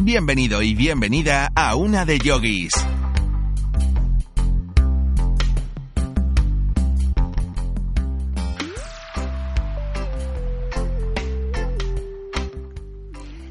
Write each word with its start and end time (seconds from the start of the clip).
Bienvenido 0.00 0.62
y 0.62 0.74
bienvenida 0.74 1.50
a 1.56 1.74
Una 1.74 2.04
de 2.04 2.18
Yogis. 2.20 2.70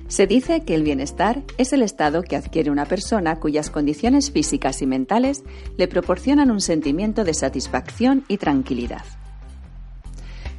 Se 0.08 0.26
dice 0.26 0.64
que 0.64 0.74
el 0.74 0.84
bienestar 0.84 1.44
es 1.58 1.74
el 1.74 1.84
estado 1.84 2.24
que 2.24 2.38
adquiere 2.38 2.72
una 2.72 2.86
persona 2.86 3.40
cuyas 3.40 3.70
condiciones 3.70 4.32
físicas 4.32 4.82
y 4.82 4.88
mentales 4.88 5.44
le 5.78 5.88
proporcionan 5.88 6.50
un 6.50 6.62
sentimiento 6.62 7.26
de 7.26 7.34
satisfacción 7.34 8.24
y 8.30 8.38
tranquilidad. 8.38 9.04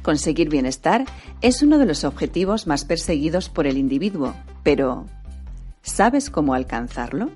Conseguir 0.03 0.49
bienestar 0.49 1.05
es 1.41 1.61
uno 1.61 1.77
de 1.77 1.85
los 1.85 2.03
objetivos 2.03 2.67
más 2.67 2.85
perseguidos 2.85 3.49
por 3.49 3.67
el 3.67 3.77
individuo, 3.77 4.33
pero 4.63 5.07
¿sabes 5.89 6.29
cómo 6.29 6.53
alcanzarlo? 6.53 7.29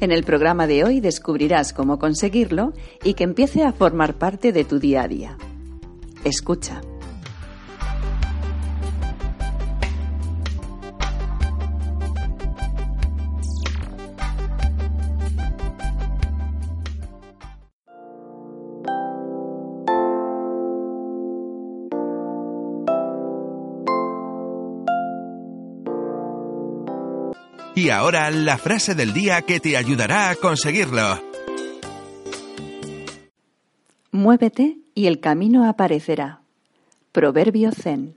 En 0.00 0.12
el 0.12 0.24
programa 0.24 0.66
de 0.66 0.84
hoy 0.84 1.00
descubrirás 1.00 1.72
cómo 1.72 1.98
conseguirlo 1.98 2.74
y 3.02 3.14
que 3.14 3.24
empiece 3.24 3.64
a 3.64 3.72
formar 3.72 4.14
parte 4.14 4.52
de 4.52 4.64
tu 4.64 4.78
día 4.78 5.02
a 5.02 5.08
día. 5.08 5.38
Escucha. 6.24 6.82
Ahora 28.04 28.30
la 28.30 28.58
frase 28.58 28.94
del 28.94 29.14
día 29.14 29.40
que 29.40 29.60
te 29.60 29.78
ayudará 29.78 30.28
a 30.28 30.34
conseguirlo. 30.34 31.22
Muévete 34.12 34.76
y 34.94 35.06
el 35.06 35.20
camino 35.20 35.66
aparecerá. 35.66 36.42
Proverbio 37.12 37.72
Zen. 37.72 38.14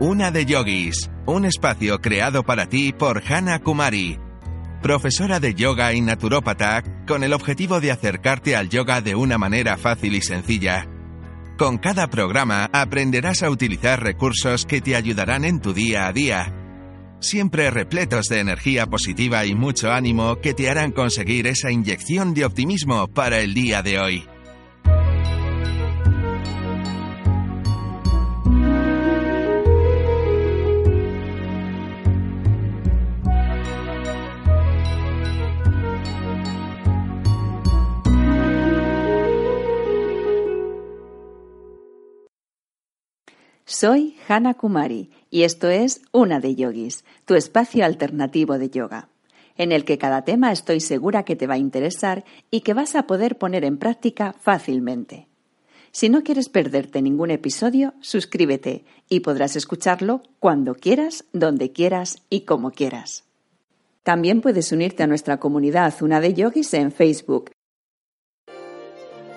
Una 0.00 0.32
de 0.32 0.44
Yogis, 0.44 1.08
un 1.24 1.44
espacio 1.44 2.00
creado 2.00 2.42
para 2.42 2.68
ti 2.68 2.92
por 2.92 3.22
Hana 3.24 3.60
Kumari, 3.60 4.18
profesora 4.82 5.38
de 5.38 5.54
yoga 5.54 5.94
y 5.94 6.00
naturópata, 6.00 6.82
con 7.06 7.22
el 7.22 7.32
objetivo 7.32 7.80
de 7.80 7.92
acercarte 7.92 8.56
al 8.56 8.70
yoga 8.70 9.00
de 9.00 9.14
una 9.14 9.38
manera 9.38 9.76
fácil 9.78 10.16
y 10.16 10.20
sencilla. 10.20 10.88
Con 11.56 11.78
cada 11.78 12.08
programa 12.08 12.68
aprenderás 12.72 13.44
a 13.44 13.50
utilizar 13.50 14.02
recursos 14.02 14.66
que 14.66 14.80
te 14.80 14.96
ayudarán 14.96 15.44
en 15.44 15.60
tu 15.60 15.72
día 15.72 16.08
a 16.08 16.12
día, 16.12 16.52
siempre 17.20 17.70
repletos 17.70 18.26
de 18.26 18.40
energía 18.40 18.86
positiva 18.86 19.46
y 19.46 19.54
mucho 19.54 19.92
ánimo 19.92 20.40
que 20.40 20.52
te 20.52 20.68
harán 20.68 20.90
conseguir 20.90 21.46
esa 21.46 21.70
inyección 21.70 22.34
de 22.34 22.44
optimismo 22.44 23.06
para 23.06 23.38
el 23.38 23.54
día 23.54 23.82
de 23.82 24.00
hoy. 24.00 24.33
Soy 43.84 44.16
Hana 44.28 44.54
Kumari 44.54 45.10
y 45.30 45.42
esto 45.42 45.68
es 45.68 46.00
Una 46.10 46.40
de 46.40 46.54
Yogis, 46.54 47.04
tu 47.26 47.34
espacio 47.34 47.84
alternativo 47.84 48.56
de 48.56 48.70
yoga, 48.70 49.10
en 49.58 49.72
el 49.72 49.84
que 49.84 49.98
cada 49.98 50.24
tema 50.24 50.52
estoy 50.52 50.80
segura 50.80 51.24
que 51.24 51.36
te 51.36 51.46
va 51.46 51.52
a 51.52 51.58
interesar 51.58 52.24
y 52.50 52.62
que 52.62 52.72
vas 52.72 52.94
a 52.94 53.06
poder 53.06 53.36
poner 53.36 53.62
en 53.62 53.76
práctica 53.76 54.34
fácilmente. 54.40 55.28
Si 55.92 56.08
no 56.08 56.22
quieres 56.22 56.48
perderte 56.48 57.02
ningún 57.02 57.30
episodio, 57.30 57.92
suscríbete 58.00 58.86
y 59.10 59.20
podrás 59.20 59.54
escucharlo 59.54 60.22
cuando 60.38 60.76
quieras, 60.76 61.26
donde 61.34 61.70
quieras 61.72 62.22
y 62.30 62.46
como 62.46 62.70
quieras. 62.70 63.24
También 64.02 64.40
puedes 64.40 64.72
unirte 64.72 65.02
a 65.02 65.06
nuestra 65.06 65.38
comunidad 65.38 65.92
Una 66.00 66.22
de 66.22 66.32
Yogis 66.32 66.72
en 66.72 66.90
Facebook 66.90 67.50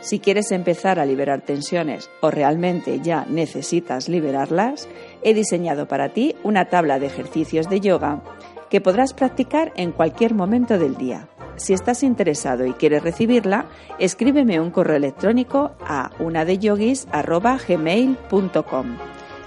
si 0.08 0.20
quieres 0.20 0.52
empezar 0.54 1.00
a 1.00 1.06
liberar 1.06 1.42
tensiones 1.42 2.10
o 2.22 2.32
realmente 2.32 3.02
ya 3.02 3.26
necesitas 3.26 4.08
liberarlas, 4.08 4.88
he 5.22 5.34
diseñado 5.34 5.90
para 5.90 6.14
ti 6.14 6.34
una 6.44 6.70
tabla 6.70 6.98
de 6.98 7.08
ejercicios 7.08 7.70
de 7.70 7.82
yoga 7.82 8.24
que 8.70 8.80
podrás 8.80 9.14
practicar 9.14 9.74
en 9.76 9.92
cualquier 9.92 10.34
momento 10.34 10.80
del 10.80 10.96
día. 10.96 11.28
Si 11.58 11.74
estás 11.74 12.04
interesado 12.04 12.66
y 12.66 12.72
quieres 12.72 13.04
recibirla, 13.04 13.66
escríbeme 14.00 14.62
un 14.62 14.72
correo 14.72 14.96
electrónico 14.96 15.76
a 15.82 16.12
unadeyogis.gmail.com. 16.20 18.98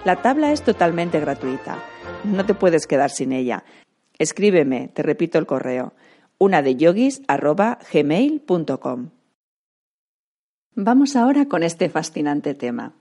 La 0.05 0.17
tabla 0.17 0.53
es 0.53 0.61
totalmente 0.61 1.21
gratuita. 1.21 1.83
No 2.25 2.45
te 2.45 2.53
puedes 2.53 2.87
quedar 2.87 3.09
sin 3.09 3.33
ella. 3.33 3.65
Escríbeme, 4.19 4.89
te 4.89 5.03
repito 5.03 5.39
el 5.39 5.47
correo, 5.47 5.95
unadeyogis.gmail.com. 6.37 9.20
Vamos 10.77 11.17
ahora 11.17 11.47
con 11.47 11.65
este 11.65 11.89
fascinante 11.89 12.55
tema. 12.55 12.93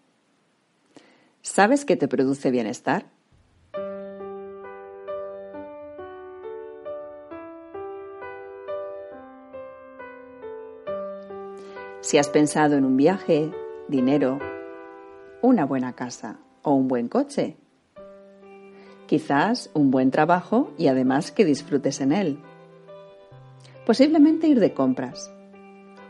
¿Sabes 1.44 1.86
qué 1.86 1.96
te 1.96 2.08
produce 2.08 2.50
bienestar? 2.50 3.06
Si 12.02 12.18
has 12.18 12.28
pensado 12.30 12.76
en 12.76 12.86
un 12.86 12.98
viaje, 12.98 13.52
dinero, 13.88 14.40
una 15.44 15.64
buena 15.66 15.94
casa 15.94 16.40
o 16.64 16.74
un 16.74 16.88
buen 16.88 17.08
coche, 17.08 17.56
quizás 19.06 19.70
un 19.76 19.92
buen 19.92 20.10
trabajo 20.10 20.74
y 20.76 20.88
además 20.88 21.32
que 21.32 21.46
disfrutes 21.46 22.02
en 22.02 22.14
él, 22.14 22.40
posiblemente 23.86 24.48
ir 24.48 24.60
de 24.60 24.74
compras, 24.74 25.32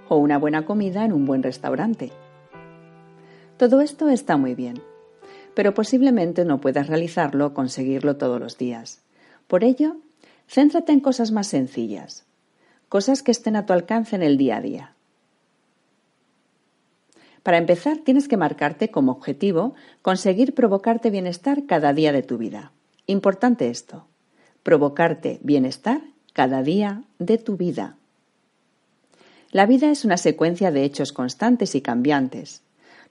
o 0.09 0.18
una 0.18 0.38
buena 0.38 0.66
comida 0.66 1.06
en 1.06 1.14
un 1.14 1.25
buen 1.25 1.44
restaurante. 1.44 2.12
Todo 3.58 3.80
esto 3.81 4.09
está 4.09 4.36
muy 4.38 4.56
bien, 4.56 4.81
pero 5.53 5.74
posiblemente 5.74 6.46
no 6.46 6.59
puedas 6.59 6.88
realizarlo 6.88 7.47
o 7.47 7.53
conseguirlo 7.53 8.18
todos 8.18 8.40
los 8.40 8.58
días. 8.58 9.02
Por 9.47 9.64
ello, 9.64 9.97
céntrate 10.47 10.91
en 10.91 11.00
cosas 11.00 11.32
más 11.32 11.47
sencillas, 11.47 12.26
cosas 12.90 13.23
que 13.23 13.32
estén 13.32 13.56
a 13.56 13.66
tu 13.66 13.73
alcance 13.73 14.16
en 14.16 14.23
el 14.23 14.38
día 14.38 14.58
a 14.58 14.61
día. 14.61 14.94
Para 17.44 17.58
empezar, 17.58 18.00
tienes 18.00 18.28
que 18.28 18.38
marcarte 18.38 18.91
como 18.91 19.11
objetivo 19.11 19.73
conseguir 20.02 20.53
provocarte 20.53 21.09
bienestar 21.09 21.66
cada 21.66 21.94
día 21.94 22.11
de 22.11 22.23
tu 22.23 22.38
vida. 22.38 22.72
Importante 23.06 23.70
esto, 23.70 24.06
provocarte 24.64 25.40
bienestar 25.41 26.02
cada 26.34 26.64
día 26.64 27.03
de 27.17 27.38
tu 27.38 27.58
vida. 27.58 27.98
La 29.51 29.66
vida 29.66 29.90
es 29.90 30.05
una 30.05 30.17
secuencia 30.17 30.72
de 30.72 30.84
hechos 30.84 31.11
constantes 31.11 31.73
y 31.73 31.81
cambiantes. 31.81 32.61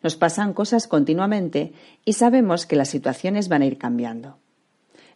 Nos 0.03 0.17
pasan 0.17 0.53
cosas 0.53 0.87
continuamente 0.87 1.73
y 2.05 2.13
sabemos 2.13 2.65
que 2.65 2.77
las 2.77 2.89
situaciones 2.89 3.49
van 3.49 3.63
a 3.63 3.67
ir 3.67 3.79
cambiando. 3.79 4.39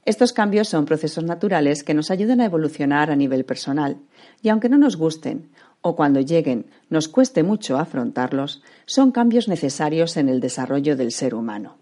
Estos 0.04 0.32
cambios 0.32 0.68
son 0.68 0.84
procesos 0.84 1.22
naturales 1.22 1.84
que 1.84 1.94
nos 1.94 2.10
ayudan 2.10 2.40
a 2.40 2.46
evolucionar 2.46 3.12
a 3.12 3.16
nivel 3.16 3.44
personal, 3.44 3.98
y 4.42 4.48
aunque 4.48 4.68
no 4.68 4.78
nos 4.78 4.96
gusten 4.96 5.50
o 5.80 5.94
cuando 5.94 6.20
lleguen 6.20 6.66
nos 6.90 7.06
cueste 7.06 7.44
mucho 7.44 7.78
afrontarlos, 7.78 8.62
son 8.86 9.12
cambios 9.12 9.46
necesarios 9.46 10.16
en 10.16 10.28
el 10.28 10.40
desarrollo 10.40 10.96
del 10.96 11.12
ser 11.12 11.36
humano. 11.36 11.76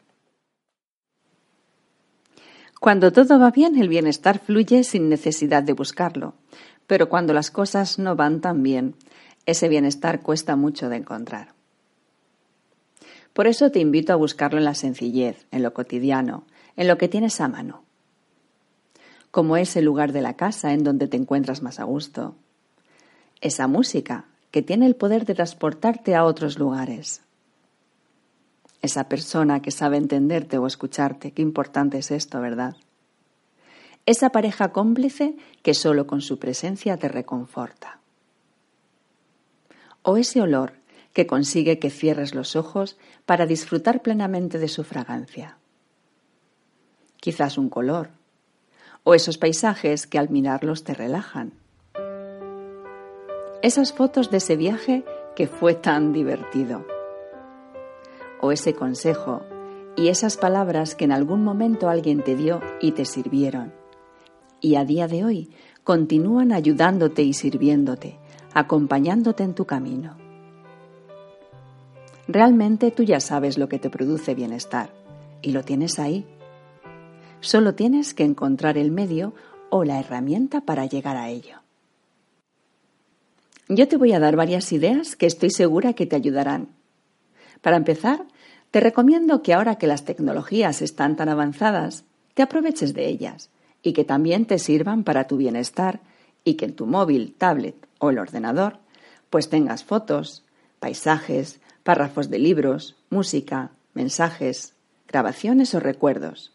Cuando 2.79 3.13
todo 3.13 3.39
va 3.39 3.51
bien, 3.51 3.79
el 3.79 3.89
bienestar 3.89 4.39
fluye 4.39 4.85
sin 4.85 5.09
necesidad 5.11 5.63
de 5.63 5.75
buscarlo. 5.75 6.35
Pero 6.87 7.09
cuando 7.09 7.35
las 7.35 7.51
cosas 7.51 7.99
no 7.99 8.17
van 8.17 8.41
tan 8.41 8.63
bien, 8.63 8.97
ese 9.47 9.69
bienestar 9.69 10.21
cuesta 10.21 10.57
mucho 10.57 10.89
de 10.89 10.97
encontrar. 10.97 11.55
Por 13.33 13.47
eso 13.47 13.71
te 13.71 13.81
invito 13.81 14.13
a 14.13 14.17
buscarlo 14.17 14.59
en 14.59 14.65
la 14.65 14.75
sencillez, 14.75 15.47
en 15.51 15.63
lo 15.63 15.73
cotidiano, 15.73 16.45
en 16.77 16.89
lo 16.89 16.99
que 16.99 17.09
tienes 17.09 17.41
a 17.41 17.49
mano. 17.49 17.85
Como 19.31 19.57
ese 19.57 19.83
lugar 19.83 20.13
de 20.13 20.21
la 20.21 20.35
casa 20.35 20.73
en 20.73 20.83
donde 20.83 21.07
te 21.07 21.17
encuentras 21.17 21.63
más 21.63 21.79
a 21.79 21.85
gusto. 21.85 22.35
Esa 23.41 23.69
música 23.69 24.27
que 24.51 24.63
tiene 24.63 24.87
el 24.87 24.97
poder 24.97 25.25
de 25.25 25.35
transportarte 25.35 26.17
a 26.17 26.25
otros 26.25 26.59
lugares. 26.59 27.23
Esa 28.83 29.09
persona 29.09 29.63
que 29.63 29.71
sabe 29.71 29.97
entenderte 29.97 30.59
o 30.59 30.67
escucharte. 30.67 31.33
Qué 31.33 31.43
importante 31.43 31.99
es 31.99 32.11
esto, 32.11 32.41
¿verdad? 32.41 32.77
Esa 34.07 34.31
pareja 34.31 34.73
cómplice 34.73 35.37
que 35.63 35.75
solo 35.75 36.07
con 36.07 36.21
su 36.21 36.39
presencia 36.39 36.97
te 36.97 37.09
reconforta. 37.09 38.00
O 40.03 40.17
ese 40.17 40.41
olor 40.41 40.75
que 41.13 41.27
consigue 41.27 41.79
que 41.79 41.91
cierres 41.91 42.35
los 42.35 42.57
ojos 42.57 42.97
para 43.27 43.47
disfrutar 43.47 44.03
plenamente 44.03 44.59
de 44.59 44.69
su 44.69 44.85
fragancia. 44.85 45.59
Quizás 47.17 47.59
un 47.59 47.69
color, 47.69 48.11
o 49.05 49.15
esos 49.15 49.39
paisajes 49.39 50.07
que 50.07 50.19
al 50.19 50.31
mirarlos 50.31 50.85
te 50.85 50.95
relajan. 50.95 51.53
Esas 53.63 53.93
fotos 53.93 54.31
de 54.31 54.39
ese 54.39 54.57
viaje 54.57 55.05
que 55.37 55.47
fue 55.47 55.75
tan 55.75 56.13
divertido. 56.13 56.87
O 58.41 58.53
ese 58.53 58.75
consejo 58.75 59.43
y 59.97 60.09
esas 60.09 60.37
palabras 60.37 60.95
que 60.95 61.05
en 61.05 61.13
algún 61.13 61.45
momento 61.45 61.89
alguien 61.89 62.23
te 62.23 62.37
dio 62.37 62.61
y 62.81 62.93
te 62.93 63.05
sirvieron. 63.05 63.75
Y 64.61 64.77
a 64.77 64.85
día 64.85 65.09
de 65.09 65.25
hoy 65.25 65.51
continúan 65.85 66.53
ayudándote 66.53 67.23
y 67.23 67.33
sirviéndote, 67.33 68.20
acompañándote 68.55 69.43
en 69.43 69.55
tu 69.55 69.65
camino. 69.65 70.17
Realmente 72.29 72.91
tú 72.91 73.03
ya 73.03 73.21
sabes 73.21 73.59
lo 73.59 73.69
que 73.69 73.79
te 73.79 73.91
produce 73.91 74.35
bienestar 74.35 74.91
y 75.43 75.53
lo 75.53 75.63
tienes 75.65 75.99
ahí. 75.99 76.25
Solo 77.41 77.75
tienes 77.75 78.15
que 78.15 78.25
encontrar 78.25 78.79
el 78.79 78.91
medio 78.91 79.35
o 79.71 79.85
la 79.85 79.99
herramienta 79.99 80.61
para 80.61 80.87
llegar 80.87 81.17
a 81.17 81.29
ello. 81.29 81.57
Yo 83.69 83.89
te 83.89 83.97
voy 83.97 84.13
a 84.13 84.21
dar 84.21 84.37
varias 84.37 84.73
ideas 84.73 85.17
que 85.17 85.27
estoy 85.27 85.51
segura 85.51 85.93
que 85.93 86.07
te 86.07 86.17
ayudarán. 86.17 86.69
Para 87.63 87.77
empezar, 87.77 88.27
te 88.71 88.81
recomiendo 88.81 89.43
que 89.43 89.55
ahora 89.55 89.77
que 89.77 89.87
las 89.87 90.05
tecnologías 90.05 90.83
están 90.83 91.17
tan 91.17 91.29
avanzadas, 91.29 92.05
te 92.35 92.43
aproveches 92.43 92.95
de 92.95 93.09
ellas 93.09 93.51
y 93.83 93.93
que 93.93 94.05
también 94.05 94.47
te 94.47 94.59
sirvan 94.59 95.05
para 95.05 95.27
tu 95.27 95.37
bienestar 95.37 96.01
y 96.45 96.55
que 96.55 96.67
en 96.67 96.75
tu 96.75 96.87
móvil, 96.87 97.35
tablet 97.37 97.77
o 97.99 98.11
el 98.11 98.19
ordenador 98.19 98.79
pues 99.31 99.49
tengas 99.49 99.85
fotos, 99.85 100.45
paisajes, 100.81 101.61
párrafos 101.85 102.29
de 102.29 102.39
libros, 102.41 102.97
música, 103.09 103.71
mensajes, 103.95 104.75
grabaciones 105.09 105.75
o 105.75 105.81
recuerdos. 105.81 106.53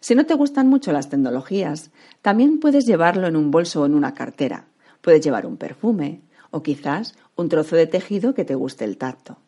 Si 0.00 0.14
no 0.14 0.24
te 0.24 0.34
gustan 0.34 0.68
mucho 0.68 0.92
las 0.92 1.08
tecnologías, 1.08 1.90
también 2.22 2.60
puedes 2.60 2.86
llevarlo 2.86 3.26
en 3.26 3.36
un 3.36 3.50
bolso 3.50 3.82
o 3.82 3.86
en 3.86 3.94
una 3.94 4.14
cartera. 4.14 4.66
Puedes 5.00 5.22
llevar 5.22 5.46
un 5.46 5.56
perfume 5.56 6.20
o 6.50 6.62
quizás 6.62 7.14
un 7.36 7.48
trozo 7.48 7.76
de 7.76 7.86
tejido 7.86 8.34
que 8.34 8.44
te 8.44 8.54
guste 8.54 8.84
el 8.84 8.98
tacto. 8.98 9.38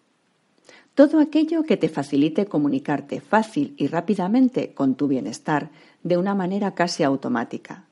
Todo 0.94 1.20
aquello 1.20 1.62
que 1.62 1.78
te 1.78 1.88
facilite 1.88 2.46
comunicarte 2.46 3.20
fácil 3.20 3.74
y 3.78 3.86
rápidamente 3.86 4.74
con 4.74 4.94
tu 4.94 5.08
bienestar 5.08 5.70
de 6.02 6.18
una 6.18 6.34
manera 6.34 6.74
casi 6.74 7.02
automática. 7.02 7.86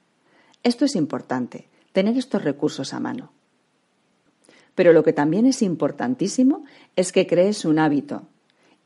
Esto 0.63 0.85
es 0.85 0.95
importante, 0.95 1.69
tener 1.93 2.19
estos 2.19 2.45
recursos 2.45 2.93
a 2.93 3.01
mano. 3.01 3.33
Pero 4.75 4.93
lo 4.93 5.03
que 5.03 5.13
también 5.13 5.47
es 5.47 5.63
importantísimo 5.63 6.65
es 6.97 7.13
que 7.13 7.27
crees 7.27 7.65
un 7.65 7.79
hábito 7.79 8.23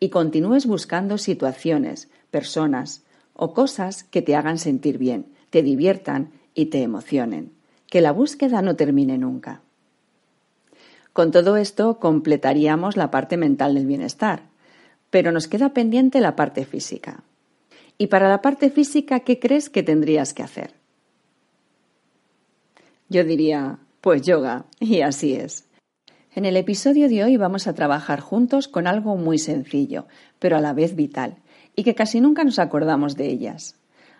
y 0.01 0.11
continúes 0.11 0.67
buscando 0.67 1.19
situaciones, 1.19 2.09
personas 2.31 3.03
o 3.35 3.53
cosas 3.53 4.05
que 4.05 4.23
te 4.23 4.37
hagan 4.37 4.59
sentir 4.59 4.99
bien, 4.99 5.27
te 5.51 5.63
diviertan 5.63 6.31
y 6.55 6.67
te 6.67 6.83
emocionen. 6.83 7.53
Que 7.89 8.01
la 8.01 8.13
búsqueda 8.13 8.63
no 8.63 8.77
termine 8.77 9.19
nunca. 9.19 9.61
Con 11.13 11.31
todo 11.31 11.57
esto 11.57 11.99
completaríamos 11.99 12.97
la 12.97 13.11
parte 13.11 13.37
mental 13.37 13.75
del 13.75 13.87
bienestar, 13.87 14.43
pero 15.11 15.31
nos 15.33 15.47
queda 15.47 15.75
pendiente 15.75 16.21
la 16.21 16.35
parte 16.35 16.65
física. 16.65 17.23
Y 17.99 18.09
para 18.09 18.29
la 18.29 18.43
parte 18.43 18.71
física, 18.71 19.21
¿qué 19.21 19.39
crees 19.39 19.71
que 19.71 19.85
tendrías 19.85 20.35
que 20.35 20.43
hacer? 20.43 20.84
Yo 23.15 23.23
diría, 23.23 23.79
pues 24.01 24.23
yoga, 24.23 24.65
y 24.81 25.03
así 25.03 25.35
es. 25.35 25.69
En 26.35 26.45
el 26.45 26.57
episodio 26.57 27.09
de 27.09 27.23
hoy 27.23 27.37
vamos 27.37 27.69
a 27.69 27.73
trabajar 27.73 28.19
juntos 28.19 28.67
con 28.67 28.89
algo 28.89 29.17
muy 29.17 29.39
sencillo, 29.39 30.09
pero 30.41 30.57
a 30.57 30.61
la 30.61 30.73
vez 30.73 30.97
vital, 30.97 31.37
y 31.77 31.85
que 31.85 31.95
casi 31.95 32.21
nunca 32.21 32.43
nos 32.43 32.59
acordamos 32.59 33.15
de 33.15 33.29
ellas, 33.29 33.77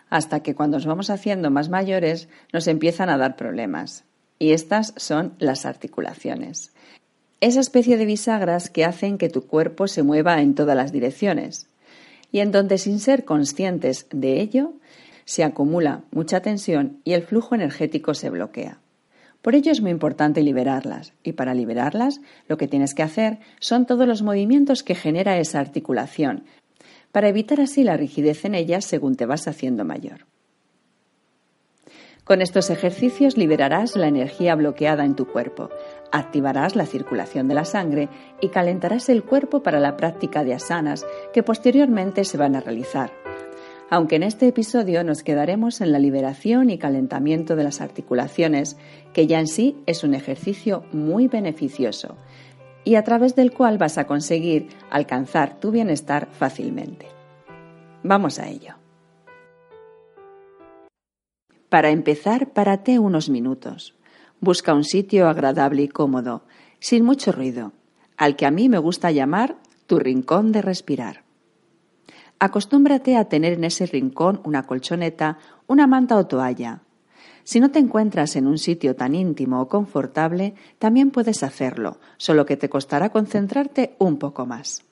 hasta 0.09 0.39
que 0.39 0.55
cuando 0.55 0.77
nos 0.77 0.85
vamos 0.85 1.09
haciendo 1.09 1.51
más 1.51 1.67
mayores 1.67 2.29
nos 2.53 2.67
empiezan 2.67 3.09
a 3.09 3.17
dar 3.17 3.35
problemas. 3.35 4.05
Y 4.39 4.51
estas 4.51 4.93
son 4.95 5.33
las 5.39 5.65
articulaciones. 5.65 6.71
Esa 7.41 7.59
especie 7.59 7.97
de 7.97 8.05
bisagras 8.05 8.69
que 8.69 8.85
hacen 8.85 9.17
que 9.17 9.27
tu 9.27 9.45
cuerpo 9.45 9.89
se 9.89 10.03
mueva 10.03 10.39
en 10.39 10.55
todas 10.55 10.77
las 10.77 10.93
direcciones, 10.93 11.67
y 12.31 12.39
en 12.39 12.53
donde 12.53 12.77
sin 12.77 13.01
ser 13.01 13.25
conscientes 13.25 14.07
de 14.11 14.39
ello, 14.39 14.71
se 15.25 15.43
acumula 15.43 16.05
mucha 16.11 16.39
tensión 16.39 17.01
y 17.03 17.11
el 17.11 17.23
flujo 17.23 17.55
energético 17.55 18.13
se 18.13 18.29
bloquea. 18.29 18.79
Por 19.45 19.53
ello 19.53 19.71
es 19.71 19.79
muy 19.79 19.91
importante 19.91 20.41
liberarlas 20.41 21.13
y 21.21 21.33
para 21.33 21.53
liberarlas 21.53 22.19
lo 22.47 22.57
que 22.57 22.67
tienes 22.67 22.95
que 22.95 23.03
hacer 23.03 23.37
son 23.59 23.85
todos 23.85 24.07
los 24.07 24.23
movimientos 24.23 24.81
que 24.81 24.95
genera 24.95 25.37
esa 25.37 25.59
articulación, 25.59 26.45
para 27.11 27.29
evitar 27.29 27.61
así 27.61 27.83
la 27.83 27.95
rigidez 27.95 28.43
en 28.45 28.55
ellas 28.55 28.85
según 28.85 29.15
te 29.15 29.27
vas 29.27 29.47
haciendo 29.47 29.85
mayor. 29.85 30.25
Con 32.23 32.41
estos 32.41 32.71
ejercicios 32.71 33.37
liberarás 33.37 33.95
la 33.95 34.07
energía 34.07 34.55
bloqueada 34.55 35.05
en 35.05 35.15
tu 35.15 35.27
cuerpo, 35.27 35.69
activarás 36.11 36.75
la 36.75 36.87
circulación 36.87 37.47
de 37.47 37.53
la 37.53 37.65
sangre 37.65 38.09
y 38.41 38.49
calentarás 38.49 39.09
el 39.09 39.21
cuerpo 39.21 39.61
para 39.61 39.79
la 39.79 39.95
práctica 39.95 40.43
de 40.43 40.55
asanas 40.55 41.05
que 41.35 41.43
posteriormente 41.43 42.25
se 42.25 42.37
van 42.37 42.55
a 42.55 42.61
realizar, 42.61 43.11
aunque 43.89 44.15
en 44.15 44.23
este 44.23 44.47
episodio 44.47 45.03
nos 45.03 45.23
quedaremos 45.23 45.81
en 45.81 45.91
la 45.91 45.99
liberación 45.99 46.69
y 46.69 46.77
calentamiento 46.77 47.55
de 47.55 47.63
las 47.63 47.81
articulaciones, 47.81 48.77
que 49.13 49.27
ya 49.27 49.39
en 49.39 49.47
sí 49.47 49.77
es 49.85 50.03
un 50.03 50.13
ejercicio 50.13 50.83
muy 50.91 51.27
beneficioso 51.27 52.17
y 52.83 52.95
a 52.95 53.03
través 53.03 53.35
del 53.35 53.51
cual 53.51 53.77
vas 53.77 53.97
a 53.97 54.05
conseguir 54.05 54.69
alcanzar 54.89 55.59
tu 55.59 55.71
bienestar 55.71 56.27
fácilmente. 56.31 57.07
Vamos 58.03 58.39
a 58.39 58.47
ello. 58.47 58.75
Para 61.69 61.89
empezar, 61.89 62.53
párate 62.53 62.99
unos 62.99 63.29
minutos. 63.29 63.95
Busca 64.39 64.73
un 64.73 64.83
sitio 64.83 65.27
agradable 65.27 65.81
y 65.81 65.87
cómodo, 65.87 66.43
sin 66.79 67.03
mucho 67.03 67.31
ruido, 67.31 67.73
al 68.17 68.35
que 68.35 68.45
a 68.45 68.51
mí 68.51 68.69
me 68.69 68.77
gusta 68.77 69.11
llamar 69.11 69.57
tu 69.87 69.97
rincón 69.97 70.51
de 70.51 70.61
respirar. 70.61 71.24
Acostúmbrate 72.39 73.15
a 73.17 73.25
tener 73.25 73.53
en 73.53 73.63
ese 73.63 73.85
rincón 73.85 74.41
una 74.43 74.63
colchoneta, 74.63 75.37
una 75.67 75.87
manta 75.87 76.17
o 76.17 76.27
toalla. 76.27 76.81
Si 77.43 77.59
no 77.59 77.71
te 77.71 77.79
encuentras 77.79 78.35
en 78.35 78.47
un 78.47 78.57
sitio 78.57 78.95
tan 78.95 79.15
íntimo 79.15 79.61
o 79.61 79.67
confortable, 79.67 80.55
también 80.79 81.11
puedes 81.11 81.43
hacerlo, 81.43 81.99
solo 82.17 82.45
que 82.45 82.57
te 82.57 82.69
costará 82.69 83.09
concentrarte 83.09 83.95
un 83.99 84.17
poco 84.17 84.45
más. 84.45 84.83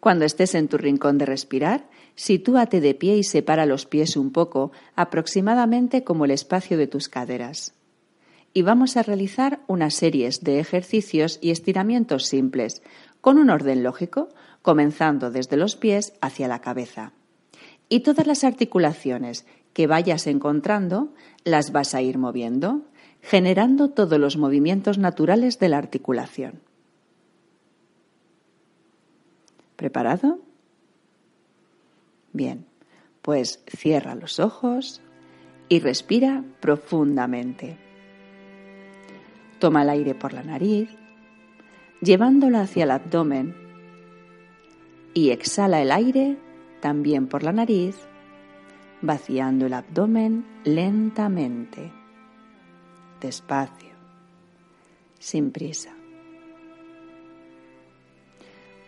Cuando 0.00 0.24
estés 0.24 0.54
en 0.54 0.68
tu 0.68 0.78
rincón 0.78 1.18
de 1.18 1.26
respirar, 1.26 1.90
sitúate 2.14 2.80
de 2.80 2.94
pie 2.94 3.18
y 3.18 3.22
separa 3.22 3.66
los 3.66 3.84
pies 3.84 4.16
un 4.16 4.30
poco, 4.30 4.72
aproximadamente 4.96 6.04
como 6.04 6.24
el 6.24 6.30
espacio 6.30 6.78
de 6.78 6.86
tus 6.86 7.08
caderas. 7.08 7.74
Y 8.54 8.62
vamos 8.62 8.96
a 8.96 9.02
realizar 9.02 9.60
una 9.66 9.90
serie 9.90 10.30
de 10.40 10.58
ejercicios 10.58 11.38
y 11.42 11.50
estiramientos 11.50 12.26
simples, 12.26 12.82
con 13.20 13.38
un 13.38 13.50
orden 13.50 13.82
lógico, 13.82 14.28
comenzando 14.62 15.30
desde 15.30 15.56
los 15.56 15.76
pies 15.76 16.12
hacia 16.20 16.48
la 16.48 16.60
cabeza. 16.60 17.12
Y 17.88 18.00
todas 18.00 18.26
las 18.26 18.44
articulaciones 18.44 19.46
que 19.72 19.86
vayas 19.86 20.26
encontrando 20.26 21.08
las 21.44 21.72
vas 21.72 21.94
a 21.94 22.02
ir 22.02 22.18
moviendo, 22.18 22.82
generando 23.22 23.90
todos 23.90 24.18
los 24.18 24.36
movimientos 24.36 24.98
naturales 24.98 25.58
de 25.58 25.68
la 25.68 25.78
articulación. 25.78 26.60
¿Preparado? 29.76 30.38
Bien, 32.32 32.66
pues 33.22 33.62
cierra 33.66 34.14
los 34.14 34.38
ojos 34.38 35.00
y 35.68 35.80
respira 35.80 36.44
profundamente. 36.60 37.78
Toma 39.58 39.82
el 39.82 39.90
aire 39.90 40.14
por 40.14 40.32
la 40.32 40.42
nariz 40.42 40.90
llevándola 42.00 42.62
hacia 42.62 42.84
el 42.84 42.90
abdomen 42.90 43.54
y 45.12 45.30
exhala 45.30 45.82
el 45.82 45.92
aire 45.92 46.38
también 46.80 47.26
por 47.26 47.42
la 47.42 47.52
nariz, 47.52 47.96
vaciando 49.02 49.66
el 49.66 49.74
abdomen 49.74 50.46
lentamente, 50.64 51.92
despacio, 53.20 53.90
sin 55.18 55.50
prisa. 55.50 55.94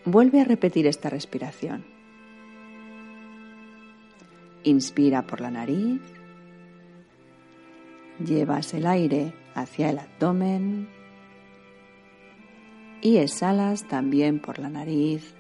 Vuelve 0.05 0.41
a 0.41 0.45
repetir 0.45 0.87
esta 0.87 1.11
respiración. 1.11 1.85
Inspira 4.65 5.27
por 5.27 5.41
la 5.41 5.51
nariz, 5.51 6.01
llevas 8.25 8.75
el 8.75 8.87
aire 8.87 9.33
hacia 9.55 9.91
el 9.91 9.99
abdomen 9.99 11.02
y 13.03 13.17
exhalas 13.19 13.87
también 13.89 14.39
por 14.39 14.61
la 14.61 14.71
nariz, 14.71 15.35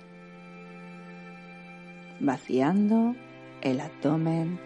vaciando 2.18 3.14
el 3.60 3.80
abdomen 3.80 4.58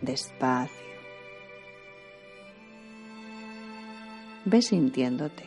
despacio. 0.00 0.86
Ve 4.44 4.62
sintiéndote. 4.62 5.44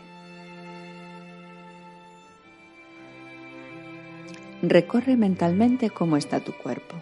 Recorre 4.62 5.16
mentalmente 5.16 5.90
cómo 5.90 6.18
está 6.18 6.42
tu 6.42 6.52
cuerpo. 6.52 6.98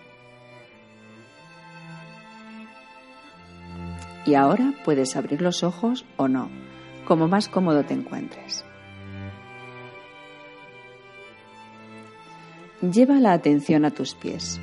Y 4.27 4.35
ahora 4.35 4.73
puedes 4.85 5.15
abrir 5.15 5.41
los 5.41 5.63
ojos 5.63 6.05
o 6.17 6.27
no, 6.27 6.49
como 7.05 7.27
más 7.27 7.49
cómodo 7.49 7.83
te 7.83 7.95
encuentres. 7.95 8.63
Lleva 12.81 13.19
la 13.19 13.33
atención 13.33 13.85
a 13.85 13.89
tus 13.89 14.13
pies. 14.13 14.61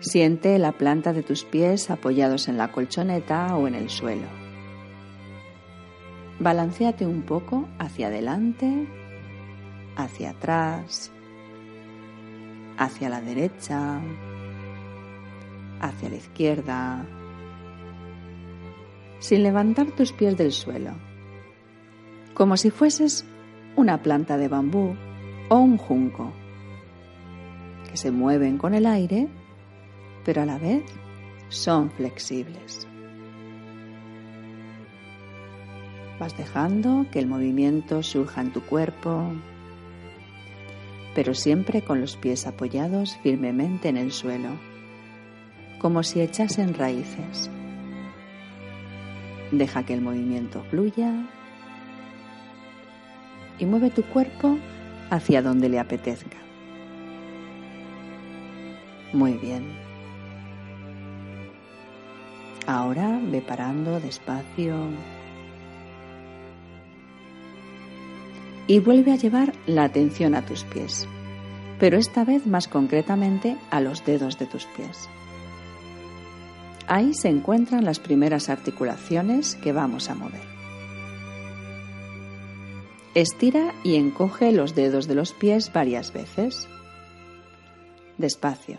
Siente 0.00 0.58
la 0.58 0.72
planta 0.72 1.12
de 1.12 1.22
tus 1.22 1.44
pies 1.44 1.90
apoyados 1.90 2.48
en 2.48 2.56
la 2.56 2.72
colchoneta 2.72 3.54
o 3.56 3.68
en 3.68 3.74
el 3.74 3.90
suelo. 3.90 4.26
Balanceate 6.38 7.06
un 7.06 7.20
poco 7.20 7.68
hacia 7.78 8.06
adelante, 8.06 8.88
hacia 9.96 10.30
atrás, 10.30 11.12
hacia 12.78 13.10
la 13.10 13.20
derecha, 13.20 14.00
hacia 15.80 16.08
la 16.08 16.16
izquierda, 16.16 17.04
sin 19.18 19.42
levantar 19.42 19.90
tus 19.90 20.14
pies 20.14 20.38
del 20.38 20.52
suelo, 20.52 20.94
como 22.32 22.56
si 22.56 22.70
fueses 22.70 23.26
una 23.76 24.02
planta 24.02 24.38
de 24.38 24.48
bambú 24.48 24.96
o 25.48 25.58
un 25.58 25.76
junco, 25.76 26.32
que 27.90 27.96
se 27.96 28.10
mueven 28.10 28.58
con 28.58 28.74
el 28.74 28.86
aire, 28.86 29.28
pero 30.24 30.42
a 30.42 30.46
la 30.46 30.58
vez 30.58 30.84
son 31.48 31.90
flexibles. 31.90 32.86
Vas 36.18 36.36
dejando 36.36 37.06
que 37.10 37.18
el 37.18 37.26
movimiento 37.26 38.02
surja 38.02 38.40
en 38.40 38.52
tu 38.52 38.62
cuerpo, 38.62 39.32
pero 41.14 41.34
siempre 41.34 41.82
con 41.82 42.00
los 42.00 42.16
pies 42.16 42.46
apoyados 42.46 43.16
firmemente 43.22 43.88
en 43.88 43.96
el 43.96 44.12
suelo, 44.12 44.50
como 45.78 46.02
si 46.02 46.20
echasen 46.20 46.74
raíces. 46.74 47.50
Deja 49.50 49.84
que 49.84 49.94
el 49.94 50.00
movimiento 50.00 50.64
fluya 50.70 51.12
y 53.58 53.66
mueve 53.66 53.90
tu 53.90 54.02
cuerpo 54.02 54.58
hacia 55.10 55.42
donde 55.42 55.68
le 55.68 55.78
apetezca. 55.78 56.38
Muy 59.12 59.34
bien. 59.34 59.64
Ahora 62.66 63.20
ve 63.22 63.42
parando 63.42 64.00
despacio 64.00 64.74
y 68.66 68.78
vuelve 68.78 69.12
a 69.12 69.16
llevar 69.16 69.52
la 69.66 69.84
atención 69.84 70.34
a 70.34 70.44
tus 70.44 70.64
pies, 70.64 71.06
pero 71.78 71.98
esta 71.98 72.24
vez 72.24 72.46
más 72.46 72.66
concretamente 72.66 73.56
a 73.70 73.80
los 73.80 74.04
dedos 74.04 74.38
de 74.38 74.46
tus 74.46 74.64
pies. 74.64 75.08
Ahí 76.86 77.14
se 77.14 77.28
encuentran 77.28 77.84
las 77.84 77.98
primeras 77.98 78.48
articulaciones 78.48 79.56
que 79.56 79.72
vamos 79.72 80.10
a 80.10 80.14
mover. 80.14 80.53
Estira 83.14 83.72
y 83.84 83.94
encoge 83.94 84.50
los 84.50 84.74
dedos 84.74 85.06
de 85.06 85.14
los 85.14 85.32
pies 85.32 85.72
varias 85.72 86.12
veces. 86.12 86.68
Despacio. 88.18 88.78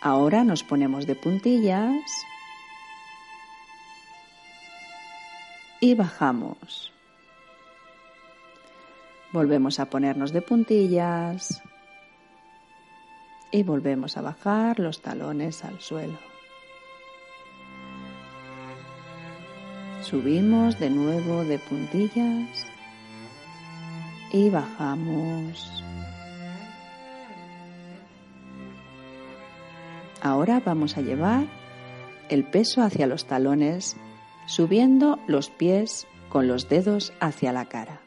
Ahora 0.00 0.44
nos 0.44 0.64
ponemos 0.64 1.06
de 1.06 1.14
puntillas 1.14 2.02
y 5.80 5.94
bajamos. 5.94 6.90
Volvemos 9.30 9.80
a 9.80 9.90
ponernos 9.90 10.32
de 10.32 10.40
puntillas 10.40 11.62
y 13.50 13.62
volvemos 13.62 14.16
a 14.16 14.22
bajar 14.22 14.78
los 14.78 15.02
talones 15.02 15.64
al 15.64 15.80
suelo. 15.80 16.33
Subimos 20.04 20.78
de 20.78 20.90
nuevo 20.90 21.44
de 21.44 21.58
puntillas 21.58 22.66
y 24.30 24.50
bajamos. 24.50 25.82
Ahora 30.20 30.60
vamos 30.60 30.98
a 30.98 31.00
llevar 31.00 31.46
el 32.28 32.44
peso 32.44 32.82
hacia 32.82 33.06
los 33.06 33.24
talones, 33.24 33.96
subiendo 34.46 35.18
los 35.26 35.48
pies 35.48 36.06
con 36.28 36.48
los 36.48 36.68
dedos 36.68 37.14
hacia 37.18 37.54
la 37.54 37.64
cara. 37.70 38.02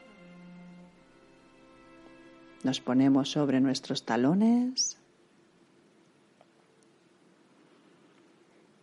Nos 2.62 2.80
ponemos 2.80 3.32
sobre 3.32 3.60
nuestros 3.60 4.04
talones 4.04 4.98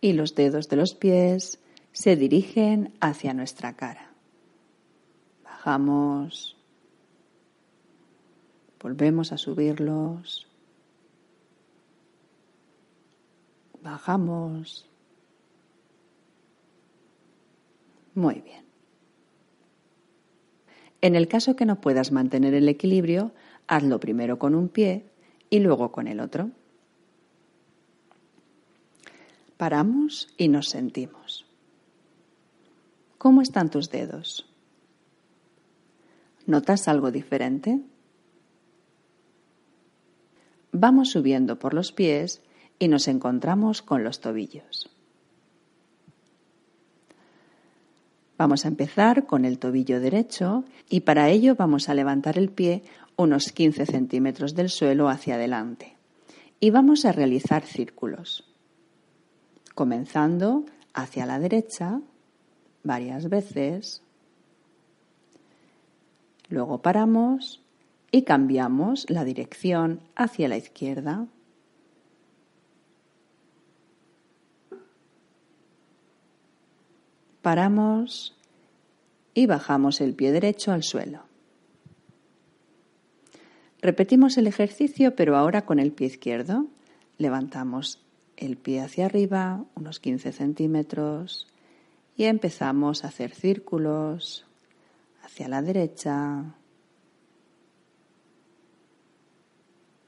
y 0.01 0.12
los 0.12 0.36
dedos 0.36 0.67
de 0.67 0.75
los 0.75 0.93
pies 0.95 1.60
se 1.96 2.18
dirigen 2.18 2.94
hacia 3.00 3.34
nuestra 3.34 3.78
cara. 3.78 4.12
Bajamos, 5.46 6.58
volvemos 8.82 9.32
a 9.32 9.38
subirlos, 9.38 10.46
bajamos. 13.82 14.90
Muy 18.14 18.42
bien. 18.42 18.66
En 21.00 21.16
el 21.16 21.30
caso 21.30 21.56
que 21.56 21.66
no 21.66 21.80
puedas 21.80 22.12
mantener 22.12 22.54
el 22.54 22.68
equilibrio, 22.68 23.32
hazlo 23.68 24.02
primero 24.02 24.38
con 24.38 24.54
un 24.54 24.68
pie 24.68 25.06
y 25.50 25.60
luego 25.60 25.94
con 25.94 26.10
el 26.10 26.20
otro. 26.20 26.52
Paramos 29.56 30.28
y 30.38 30.50
nos 30.50 30.68
sentimos. 30.68 31.45
¿Cómo 33.25 33.41
están 33.41 33.72
tus 33.72 33.89
dedos? 33.89 34.46
¿Notas 36.46 36.88
algo 36.88 37.10
diferente? 37.10 37.79
Vamos 40.72 41.10
subiendo 41.10 41.58
por 41.58 41.74
los 41.74 41.91
pies 41.91 42.44
y 42.77 42.88
nos 42.88 43.08
encontramos 43.08 43.82
con 43.82 44.03
los 44.03 44.20
tobillos. 44.20 44.91
Vamos 48.38 48.63
a 48.63 48.67
empezar 48.67 49.25
con 49.25 49.44
el 49.44 49.58
tobillo 49.58 50.00
derecho 50.00 50.63
y 50.88 51.00
para 51.00 51.27
ello 51.29 51.55
vamos 51.55 51.89
a 51.89 51.96
levantar 51.96 52.38
el 52.38 52.51
pie 52.51 52.84
unos 53.15 53.51
15 53.51 53.88
centímetros 53.88 54.53
del 54.53 54.70
suelo 54.70 55.10
hacia 55.10 55.34
adelante 55.34 55.98
y 56.60 56.70
vamos 56.70 57.05
a 57.05 57.12
realizar 57.12 57.63
círculos, 57.63 58.44
comenzando 59.74 60.67
hacia 60.94 61.25
la 61.25 61.39
derecha 61.39 62.01
varias 62.86 63.27
veces. 63.27 64.01
Luego 66.48 66.82
paramos 66.82 67.62
y 68.12 68.22
cambiamos 68.22 69.10
la 69.10 69.25
dirección 69.25 70.00
hacia 70.15 70.48
la 70.48 70.56
izquierda. 70.56 71.27
Paramos 77.42 78.36
y 79.34 79.46
bajamos 79.46 80.01
el 80.01 80.15
pie 80.15 80.32
derecho 80.32 80.72
al 80.72 80.84
suelo. 80.84 81.24
Repetimos 83.82 84.38
el 84.38 84.48
ejercicio, 84.48 85.15
pero 85.15 85.36
ahora 85.36 85.65
con 85.65 85.80
el 85.80 85.92
pie 85.92 86.08
izquierdo. 86.08 86.65
Levantamos 87.18 88.01
el 88.38 88.58
pie 88.58 88.82
hacia 88.82 89.06
arriba, 89.06 89.63
unos 89.75 90.00
15 90.00 90.32
centímetros, 90.32 91.48
y 92.15 92.25
empezamos 92.25 93.03
a 93.03 93.07
hacer 93.07 93.34
círculos 93.34 94.45
hacia 95.24 95.48
la 95.48 95.62
derecha, 95.62 96.55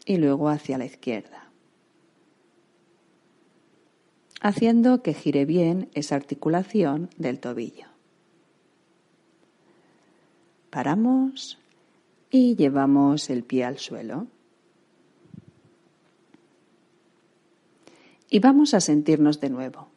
y 0.08 0.16
luego 0.16 0.48
hacia 0.48 0.78
la 0.78 0.86
izquierda, 0.86 1.50
haciendo 4.40 5.04
que 5.04 5.14
gire 5.14 5.44
bien 5.44 5.90
esa 5.94 6.16
articulación 6.16 7.10
del 7.18 7.42
tobillo. 7.42 7.88
Paramos 10.70 11.60
y 12.32 12.56
llevamos 12.56 13.30
el 13.30 13.44
pie 13.44 13.66
al 13.66 13.80
suelo. 13.80 14.28
Y 18.30 18.40
vamos 18.40 18.74
a 18.74 18.82
sentirnos 18.82 19.42
de 19.42 19.50
nuevo. 19.50 19.90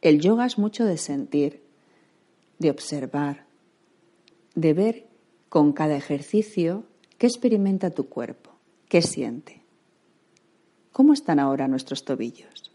El 0.00 0.20
yoga 0.20 0.46
es 0.46 0.58
mucho 0.58 0.84
de 0.84 0.96
sentir, 0.96 1.62
de 2.58 2.70
observar, 2.70 3.44
de 4.54 4.72
ver 4.72 5.06
con 5.48 5.72
cada 5.72 5.96
ejercicio 5.96 6.84
qué 7.18 7.26
experimenta 7.26 7.90
tu 7.90 8.08
cuerpo, 8.08 8.52
qué 8.88 9.02
siente. 9.02 9.62
¿Cómo 10.92 11.12
están 11.12 11.38
ahora 11.38 11.68
nuestros 11.68 12.04
tobillos? 12.04 12.72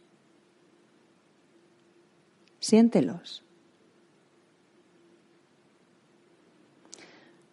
Siéntelos. 2.59 3.43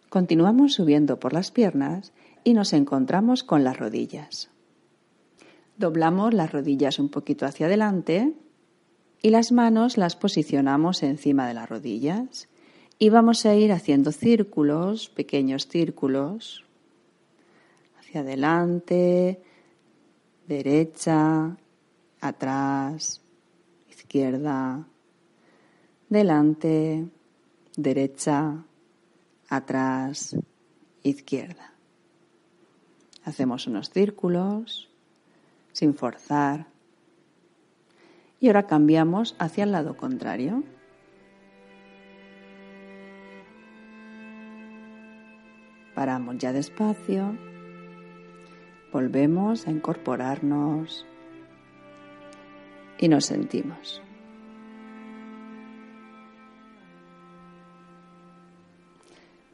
Continuamos 0.09 0.73
subiendo 0.73 1.19
por 1.19 1.33
las 1.33 1.51
piernas 1.51 2.13
y 2.43 2.53
nos 2.53 2.73
encontramos 2.73 3.43
con 3.43 3.63
las 3.63 3.77
rodillas. 3.77 4.49
Doblamos 5.77 6.35
las 6.35 6.51
rodillas 6.51 6.99
un 6.99 7.09
poquito 7.09 7.47
hacia 7.47 7.65
adelante 7.65 8.35
y 9.23 9.29
las 9.29 9.53
manos 9.53 9.97
las 9.97 10.17
posicionamos 10.17 11.01
encima 11.01 11.47
de 11.47 11.53
las 11.53 11.69
rodillas 11.69 12.49
y 12.99 13.09
vamos 13.09 13.45
a 13.45 13.55
ir 13.55 13.71
haciendo 13.71 14.11
círculos, 14.11 15.07
pequeños 15.09 15.67
círculos, 15.69 16.65
hacia 17.97 18.19
adelante, 18.19 19.41
derecha, 20.45 21.55
atrás, 22.19 23.21
izquierda, 23.89 24.85
delante, 26.09 27.07
derecha, 27.77 28.65
atrás, 29.47 30.35
izquierda. 31.01 31.73
Hacemos 33.23 33.67
unos 33.67 33.89
círculos 33.89 34.89
sin 35.71 35.93
forzar. 35.93 36.72
Y 38.43 38.47
ahora 38.47 38.63
cambiamos 38.63 39.37
hacia 39.39 39.63
el 39.63 39.71
lado 39.71 39.95
contrario. 39.95 40.65
Paramos 45.95 46.39
ya 46.39 46.51
despacio. 46.51 47.37
Volvemos 48.91 49.65
a 49.65 49.71
incorporarnos 49.71 51.05
y 52.97 53.07
nos 53.07 53.27
sentimos. 53.27 54.01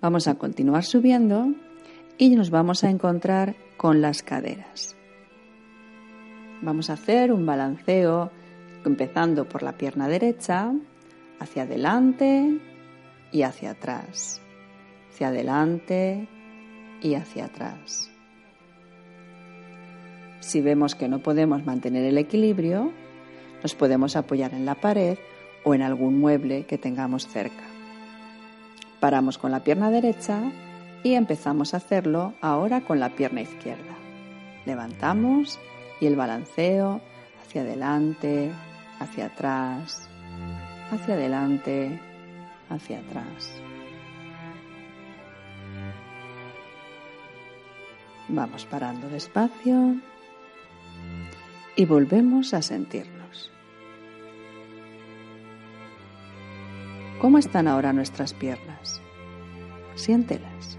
Vamos 0.02 0.28
a 0.28 0.34
continuar 0.34 0.84
subiendo 0.84 1.54
y 2.18 2.36
nos 2.36 2.50
vamos 2.50 2.84
a 2.84 2.90
encontrar 2.90 3.56
con 3.78 4.02
las 4.02 4.24
caderas. 4.24 4.96
Vamos 6.64 6.90
a 6.90 6.94
hacer 6.94 7.32
un 7.32 7.46
balanceo 7.46 8.32
empezando 8.86 9.48
por 9.48 9.64
la 9.64 9.74
pierna 9.74 10.08
derecha, 10.08 10.72
hacia 11.40 11.64
adelante 11.64 12.60
y 13.32 13.44
hacia 13.44 13.72
atrás, 13.72 14.42
hacia 15.10 15.30
adelante 15.30 16.28
y 17.02 17.16
hacia 17.16 17.46
atrás. 17.46 18.12
Si 20.40 20.62
vemos 20.62 20.96
que 20.96 21.08
no 21.08 21.20
podemos 21.20 21.66
mantener 21.66 22.06
el 22.06 22.18
equilibrio, 22.18 22.92
nos 23.62 23.76
podemos 23.76 24.16
apoyar 24.16 24.54
en 24.54 24.66
la 24.66 24.76
pared 24.76 25.18
o 25.64 25.74
en 25.74 25.82
algún 25.82 26.20
mueble 26.20 26.66
que 26.66 26.78
tengamos 26.78 27.28
cerca. 27.28 27.64
Paramos 29.00 29.38
con 29.38 29.52
la 29.52 29.64
pierna 29.64 29.92
derecha 29.92 30.42
y 31.04 31.14
empezamos 31.14 31.74
a 31.74 31.78
hacerlo 31.78 32.34
ahora 32.42 32.82
con 32.82 33.00
la 33.00 33.10
pierna 33.10 33.42
izquierda. 33.42 33.96
Levantamos 34.66 35.60
y 36.02 36.06
el 36.06 36.16
balanceo 36.16 37.02
hacia 37.42 37.62
adelante, 37.62 38.52
hacia 39.00 39.28
atrás, 39.28 40.10
hacia 40.92 41.14
adelante, 41.14 42.00
hacia 42.70 43.00
atrás. 43.00 43.62
Vamos 48.28 48.66
parando 48.66 49.10
despacio 49.10 49.96
y 51.76 51.86
volvemos 51.86 52.54
a 52.54 52.62
sentirnos. 52.62 53.52
¿Cómo 57.20 57.38
están 57.38 57.68
ahora 57.68 57.92
nuestras 57.92 58.34
piernas? 58.34 59.02
Siéntelas. 59.96 60.78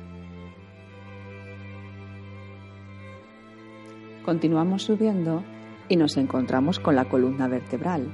Continuamos 4.25 4.85
subiendo 4.85 5.43
y 5.91 5.97
nos 5.97 6.17
encontramos 6.17 6.79
con 6.79 6.97
la 6.97 7.05
columna 7.07 7.49
vertebral. 7.49 8.07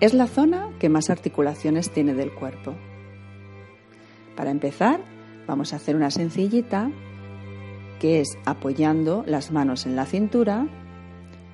Es 0.00 0.12
la 0.12 0.26
zona 0.26 0.68
que 0.78 0.90
más 0.90 1.08
articulaciones 1.08 1.90
tiene 1.90 2.12
del 2.12 2.32
cuerpo. 2.34 2.74
Para 4.36 4.50
empezar, 4.50 5.00
vamos 5.46 5.72
a 5.72 5.76
hacer 5.76 5.96
una 5.96 6.10
sencillita 6.10 6.90
que 8.00 8.20
es 8.20 8.38
apoyando 8.44 9.24
las 9.26 9.50
manos 9.50 9.86
en 9.86 9.96
la 9.96 10.04
cintura 10.04 10.66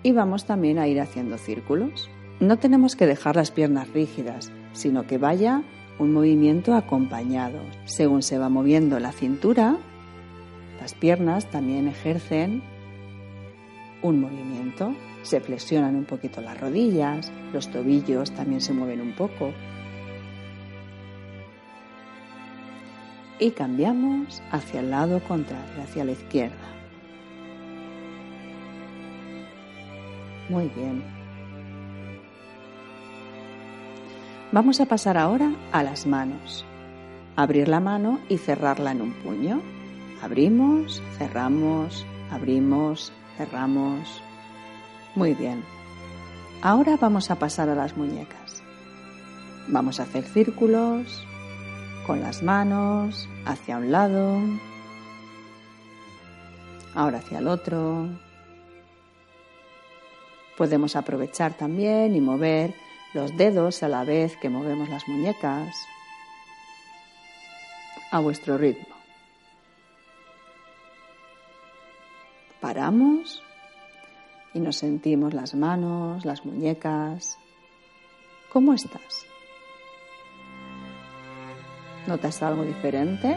y 0.03 0.13
vamos 0.13 0.47
también 0.47 0.79
a 0.79 0.89
ir 0.89 1.01
haciendo 1.01 1.39
círculos. 1.39 2.11
No 2.41 2.59
tenemos 2.59 2.97
que 2.97 3.07
dejar 3.07 3.37
las 3.37 3.51
piernas 3.51 3.89
rígidas, 3.91 4.51
sino 4.73 5.07
que 5.07 5.19
vaya 5.19 5.63
un 5.99 6.13
movimiento 6.13 6.75
acompañado. 6.75 7.61
Según 7.85 8.23
se 8.23 8.39
va 8.39 8.49
moviendo 8.49 8.99
la 8.99 9.13
cintura, 9.13 9.77
las 10.81 10.95
piernas 10.95 11.51
también 11.51 11.89
ejercen 11.89 12.63
un 14.05 14.21
movimiento. 14.21 14.95
Se 15.23 15.41
flexionan 15.41 15.97
un 15.97 16.05
poquito 16.05 16.41
las 16.43 16.61
rodillas, 16.61 17.33
los 17.53 17.69
tobillos 17.71 18.31
también 18.33 18.61
se 18.61 18.75
mueven 18.75 19.01
un 19.01 19.13
poco. 19.13 19.53
Y 23.41 23.51
cambiamos 23.51 24.43
hacia 24.53 24.81
el 24.81 24.91
lado 24.91 25.21
contrario, 25.21 25.83
hacia 25.83 26.05
la 26.05 26.13
izquierda. 26.13 26.55
Muy 30.51 30.69
bien. 30.69 31.03
Vamos 34.53 34.81
a 34.81 34.87
pasar 34.87 35.17
ahora 35.17 35.53
a 35.73 35.83
las 35.83 36.07
manos. 36.07 36.65
Abrir 37.37 37.69
la 37.69 37.81
mano 37.81 38.21
y 38.29 38.37
cerrarla 38.37 38.93
en 38.93 39.01
un 39.01 39.13
puño. 39.15 39.63
Abrimos, 40.23 41.03
cerramos, 41.19 42.07
abrimos, 42.31 43.13
cerramos. 43.37 44.23
Muy 45.15 45.35
bien. 45.35 45.63
Ahora 46.63 46.97
vamos 46.97 47.31
a 47.31 47.37
pasar 47.37 47.69
a 47.69 47.75
las 47.75 47.97
muñecas. 47.97 48.63
Vamos 49.69 50.01
a 50.01 50.05
hacer 50.05 50.25
círculos 50.25 51.27
con 52.07 52.21
las 52.21 52.43
manos 52.43 53.29
hacia 53.47 53.79
un 53.79 53.91
lado, 53.91 54.39
ahora 56.95 57.19
hacia 57.19 57.39
el 57.39 57.49
otro. 57.49 58.09
Podemos 60.57 60.97
aprovechar 60.97 61.55
también 61.55 62.15
y 62.15 62.21
mover 62.21 62.75
los 63.15 63.37
dedos 63.37 63.83
a 63.83 63.89
la 63.89 64.05
vez 64.05 64.37
que 64.37 64.51
movemos 64.51 64.89
las 64.89 65.07
muñecas 65.09 65.75
a 68.11 68.21
vuestro 68.21 68.59
ritmo. 68.59 68.94
Paramos 72.65 73.43
y 74.55 74.59
nos 74.59 74.77
sentimos 74.77 75.35
las 75.35 75.55
manos, 75.55 76.25
las 76.25 76.47
muñecas. 76.47 77.39
¿Cómo 78.51 78.73
estás? 78.73 79.27
¿Notas 82.07 82.43
algo 82.43 82.63
diferente? 82.63 83.37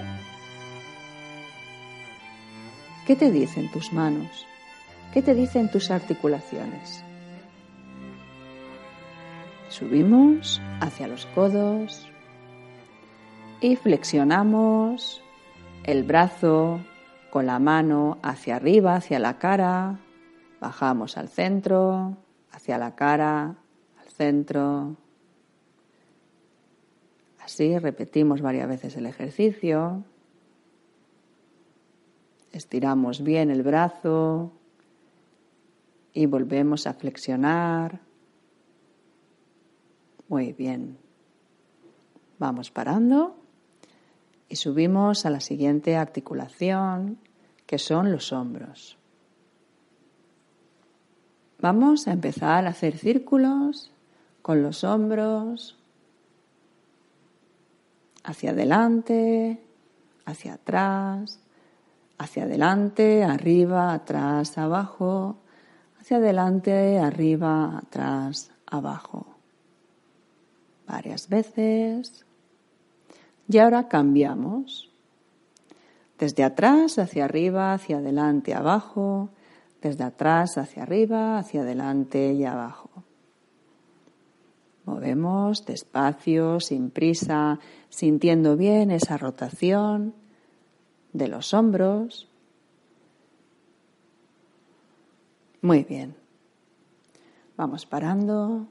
¿Qué 3.05 3.17
te 3.17 3.29
dicen 3.29 3.69
tus 3.69 3.91
manos? 3.91 4.45
¿Qué 5.13 5.21
te 5.21 5.35
dicen 5.35 5.69
tus 5.69 5.91
articulaciones? 5.91 7.03
Subimos 9.67 10.61
hacia 10.79 11.09
los 11.09 11.25
codos 11.25 12.07
y 13.59 13.75
flexionamos 13.75 15.21
el 15.83 16.03
brazo 16.03 16.79
con 17.29 17.45
la 17.45 17.59
mano 17.59 18.17
hacia 18.21 18.55
arriba, 18.55 18.95
hacia 18.95 19.19
la 19.19 19.37
cara, 19.37 19.99
bajamos 20.59 21.17
al 21.17 21.29
centro, 21.29 22.17
hacia 22.51 22.77
la 22.77 22.95
cara, 22.95 23.55
al 23.99 24.07
centro. 24.09 24.95
Así 27.43 27.77
repetimos 27.77 28.41
varias 28.41 28.67
veces 28.67 28.95
el 28.97 29.05
ejercicio. 29.05 30.03
Estiramos 32.51 33.23
bien 33.23 33.51
el 33.51 33.63
brazo 33.63 34.51
y 36.13 36.25
volvemos 36.25 36.87
a 36.87 36.93
flexionar. 36.93 38.01
Muy 40.27 40.53
bien. 40.53 40.97
Vamos 42.39 42.71
parando 42.71 43.46
y 44.49 44.55
subimos 44.55 45.25
a 45.25 45.29
la 45.29 45.39
siguiente 45.39 45.95
articulación, 45.95 47.17
que 47.65 47.77
son 47.77 48.12
los 48.12 48.31
hombros. 48.31 48.97
Vamos 51.60 52.07
a 52.07 52.13
empezar 52.13 52.65
a 52.65 52.69
hacer 52.69 52.97
círculos 52.97 53.91
con 54.41 54.62
los 54.62 54.83
hombros 54.83 55.77
hacia 58.23 58.51
adelante, 58.51 59.63
hacia 60.25 60.53
atrás, 60.53 61.39
hacia 62.17 62.43
adelante, 62.43 63.23
arriba, 63.23 63.93
atrás, 63.93 64.57
abajo, 64.57 65.38
hacia 65.99 66.17
adelante, 66.17 66.99
arriba, 66.99 67.77
atrás, 67.77 68.51
abajo. 68.65 69.25
Varias 70.86 71.27
veces. 71.27 72.26
Y 73.49 73.57
ahora 73.60 73.88
cambiamos. 73.88 74.91
Desde 76.19 76.43
atrás 76.43 76.99
hacia 76.99 77.25
arriba, 77.25 77.73
hacia 77.73 77.97
adelante, 77.97 78.53
abajo. 78.53 79.29
Desde 79.81 80.03
atrás 80.03 80.57
hacia 80.57 80.83
arriba, 80.83 81.38
hacia 81.38 81.62
adelante 81.62 82.33
y 82.33 82.43
abajo. 82.43 82.89
Movemos 84.86 85.65
despacio, 85.65 86.60
sin 86.60 86.91
prisa, 86.91 87.60
sintiendo 87.89 88.55
bien 88.55 88.89
esa 88.89 89.17
rotación 89.17 90.13
de 91.13 91.27
los 91.27 91.53
hombros. 91.53 92.29
Muy 95.62 95.83
bien. 95.83 96.15
Vamos 97.57 97.86
parando. 97.86 98.67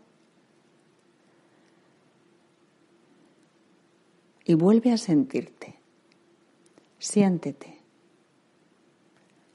Y 4.47 4.55
vuelve 4.55 4.93
a 4.93 4.97
sentirte. 4.97 5.75
Siéntete. 6.99 7.81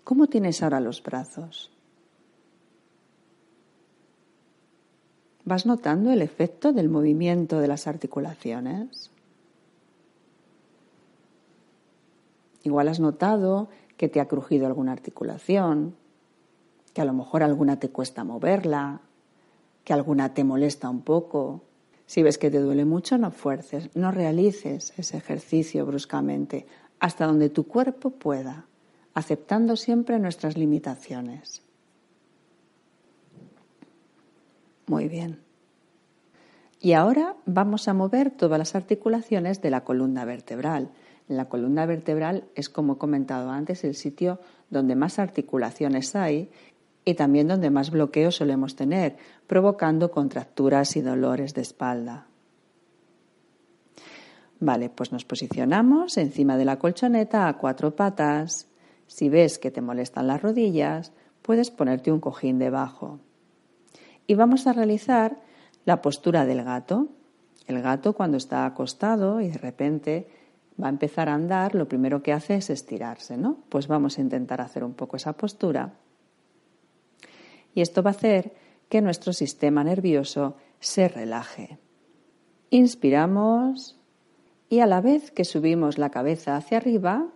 ¿Cómo 0.04 0.28
tienes 0.28 0.62
ahora 0.62 0.82
los 0.82 1.02
brazos? 1.02 1.72
¿Vas 5.46 5.66
notando 5.66 6.12
el 6.12 6.22
efecto 6.22 6.74
del 6.74 6.90
movimiento 6.90 7.60
de 7.60 7.70
las 7.70 7.88
articulaciones? 7.88 9.10
Igual 12.64 12.90
has 12.90 13.00
notado 13.00 13.70
que 13.96 14.10
te 14.10 14.20
ha 14.20 14.28
crujido 14.28 14.68
alguna 14.68 14.92
articulación, 14.92 15.96
que 16.94 17.02
a 17.02 17.06
lo 17.06 17.14
mejor 17.14 17.44
alguna 17.44 17.80
te 17.80 17.90
cuesta 17.90 18.26
moverla, 18.26 19.00
que 19.86 19.94
alguna 19.94 20.34
te 20.34 20.44
molesta 20.44 20.90
un 20.90 21.02
poco. 21.02 21.62
Si 22.12 22.24
ves 22.24 22.38
que 22.38 22.52
te 22.52 22.60
duele 22.60 22.84
mucho, 22.84 23.18
no 23.18 23.32
fuerces, 23.32 23.90
no 23.96 24.12
realices 24.12 24.92
ese 24.98 25.16
ejercicio 25.16 25.86
bruscamente 25.86 26.66
hasta 27.00 27.26
donde 27.26 27.48
tu 27.48 27.68
cuerpo 27.68 28.10
pueda, 28.10 28.66
aceptando 29.14 29.78
siempre 29.78 30.20
nuestras 30.20 30.58
limitaciones. 30.58 31.62
Muy 34.88 35.08
bien. 35.08 35.40
Y 36.82 36.92
ahora 36.92 37.38
vamos 37.46 37.88
a 37.88 37.94
mover 37.94 38.30
todas 38.30 38.60
las 38.60 38.76
articulaciones 38.76 39.62
de 39.62 39.70
la 39.70 39.86
columna 39.86 40.26
vertebral. 40.26 40.90
La 41.30 41.48
columna 41.48 41.86
vertebral 41.86 42.44
es, 42.56 42.68
como 42.68 42.96
he 42.96 42.98
comentado 42.98 43.52
antes, 43.52 43.86
el 43.86 43.96
sitio 43.96 44.42
donde 44.70 44.98
más 44.98 45.18
articulaciones 45.18 46.14
hay 46.18 46.52
y 47.04 47.16
también 47.16 47.48
donde 47.48 47.70
más 47.70 47.90
bloqueo 47.90 48.32
solemos 48.32 48.76
tener, 48.76 49.18
provocando 49.48 50.12
contracturas 50.12 50.96
y 50.96 51.02
dolores 51.02 51.54
de 51.54 51.62
espalda. 51.62 52.28
Vale, 54.60 54.90
pues 54.90 55.12
nos 55.12 55.26
posicionamos 55.26 56.18
encima 56.18 56.56
de 56.56 56.66
la 56.66 56.78
colchoneta 56.78 57.48
a 57.48 57.58
cuatro 57.58 57.96
patas. 57.96 58.68
Si 59.08 59.28
ves 59.28 59.58
que 59.58 59.72
te 59.72 59.82
molestan 59.82 60.28
las 60.28 60.42
rodillas, 60.42 61.14
puedes 61.42 61.72
ponerte 61.72 62.12
un 62.12 62.20
cojín 62.20 62.60
debajo. 62.60 63.20
Y 64.28 64.36
vamos 64.36 64.68
a 64.68 64.74
realizar 64.74 65.42
la 65.86 66.04
postura 66.04 66.46
del 66.46 66.64
gato. 66.64 67.08
El 67.66 67.82
gato 67.82 68.14
cuando 68.14 68.38
está 68.38 68.68
acostado 68.68 69.42
y 69.42 69.50
de 69.50 69.58
repente 69.58 70.28
va 70.82 70.88
a 70.88 70.92
empezar 70.92 71.28
a 71.28 71.34
andar, 71.34 71.74
lo 71.74 71.88
primero 71.88 72.22
que 72.22 72.34
hace 72.34 72.56
es 72.56 72.70
estirarse, 72.70 73.38
¿no? 73.38 73.58
Pues 73.70 73.88
vamos 73.88 74.18
a 74.18 74.22
intentar 74.22 74.62
hacer 74.62 74.84
un 74.84 74.94
poco 74.94 75.18
esa 75.18 75.34
postura. 75.34 75.94
Y 77.74 77.82
esto 77.82 78.04
va 78.04 78.12
a 78.12 78.14
hacer 78.14 78.54
que 78.90 79.02
nuestro 79.02 79.34
sistema 79.34 79.84
nervioso 79.84 80.56
se 80.80 81.08
relaje. 81.08 81.80
Inspiramos 82.70 83.98
y 84.70 84.80
a 84.80 84.86
la 84.86 85.02
vez 85.02 85.32
que 85.32 85.46
subimos 85.46 85.98
la 85.98 86.10
cabeza 86.10 86.56
hacia 86.56 86.78
arriba, 86.78 87.28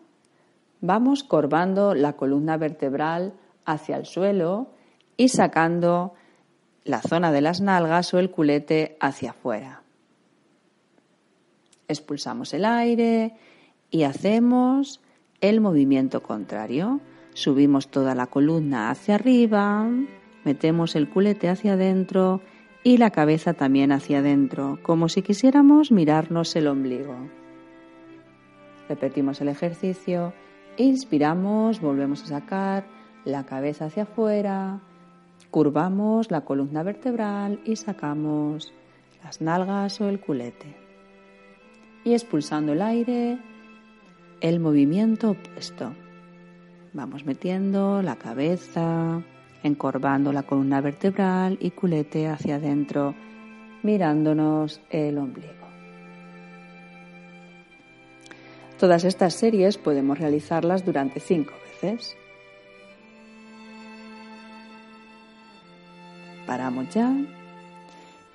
vamos 0.82 1.24
corvando 1.24 1.94
la 1.94 2.14
columna 2.14 2.58
vertebral 2.58 3.34
hacia 3.66 3.98
el 3.98 4.06
suelo 4.06 4.72
y 5.18 5.30
sacando 5.30 6.14
la 6.84 7.02
zona 7.02 7.32
de 7.32 7.42
las 7.42 7.62
nalgas 7.62 8.14
o 8.14 8.20
el 8.20 8.32
culete 8.32 8.98
hacia 9.00 9.32
afuera. 9.32 9.82
Expulsamos 11.88 12.54
el 12.54 12.66
aire 12.66 13.36
y 13.92 14.04
hacemos 14.04 15.02
el 15.42 15.62
movimiento 15.62 16.24
contrario. 16.24 17.02
Subimos 17.34 17.90
toda 17.90 18.16
la 18.16 18.28
columna 18.28 18.90
hacia 18.90 19.16
arriba, 19.16 19.88
metemos 20.46 20.96
el 20.96 21.10
culete 21.10 21.50
hacia 21.50 21.74
adentro 21.74 22.42
y 22.84 22.98
la 22.98 23.10
cabeza 23.10 23.54
también 23.54 23.92
hacia 23.92 24.20
adentro, 24.20 24.80
como 24.84 25.10
si 25.10 25.24
quisiéramos 25.24 25.92
mirarnos 25.92 26.56
el 26.56 26.68
ombligo. 26.68 27.16
Repetimos 28.88 29.42
el 29.42 29.50
ejercicio, 29.50 30.34
inspiramos, 30.78 31.82
volvemos 31.82 32.24
a 32.24 32.28
sacar 32.28 32.86
la 33.26 33.44
cabeza 33.46 33.86
hacia 33.86 34.04
afuera, 34.04 34.82
curvamos 35.50 36.30
la 36.30 36.42
columna 36.42 36.84
vertebral 36.84 37.60
y 37.66 37.76
sacamos 37.76 38.72
las 39.24 39.42
nalgas 39.42 40.00
o 40.00 40.08
el 40.08 40.20
culete. 40.20 40.76
Y 42.04 42.14
expulsando 42.14 42.74
el 42.74 42.84
aire, 42.84 43.40
el 44.42 44.60
movimiento 44.60 45.32
opuesto. 45.32 45.94
Vamos 46.94 47.26
metiendo 47.26 48.04
la 48.04 48.18
cabeza, 48.18 49.24
encorvando 49.66 50.32
la 50.32 50.44
columna 50.44 50.80
vertebral 50.80 51.58
y 51.60 51.72
culete 51.72 52.28
hacia 52.28 52.58
adentro, 52.58 53.16
mirándonos 53.82 54.80
el 54.92 55.18
ombligo. 55.18 55.66
Todas 58.80 59.04
estas 59.06 59.34
series 59.34 59.80
podemos 59.80 60.20
realizarlas 60.20 60.86
durante 60.86 61.20
cinco 61.20 61.54
veces. 61.66 62.16
Paramos 66.46 66.94
ya 66.94 67.12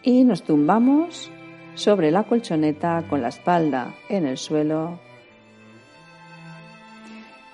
y 0.03 0.25
nos 0.25 0.43
tumbamos 0.43 1.31
sobre 1.77 2.11
la 2.11 2.25
colchoneta 2.25 3.05
con 3.09 3.23
la 3.23 3.29
espalda 3.29 3.95
en 4.09 4.27
el 4.27 4.37
suelo 4.37 4.99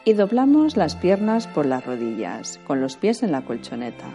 y 0.07 0.13
doblamos 0.13 0.77
las 0.77 0.95
piernas 0.95 1.49
por 1.49 1.67
las 1.67 1.85
rodillas, 1.85 2.61
con 2.65 2.81
los 2.81 2.97
pies 2.97 3.25
en 3.25 3.33
la 3.33 3.43
colchoneta. 3.43 4.07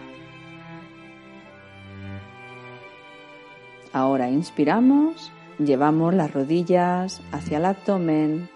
Ahora 3.92 4.30
inspiramos, 4.30 5.30
llevamos 5.58 6.14
las 6.14 6.32
rodillas 6.32 7.20
hacia 7.30 7.58
el 7.58 7.66
abdomen, 7.66 8.48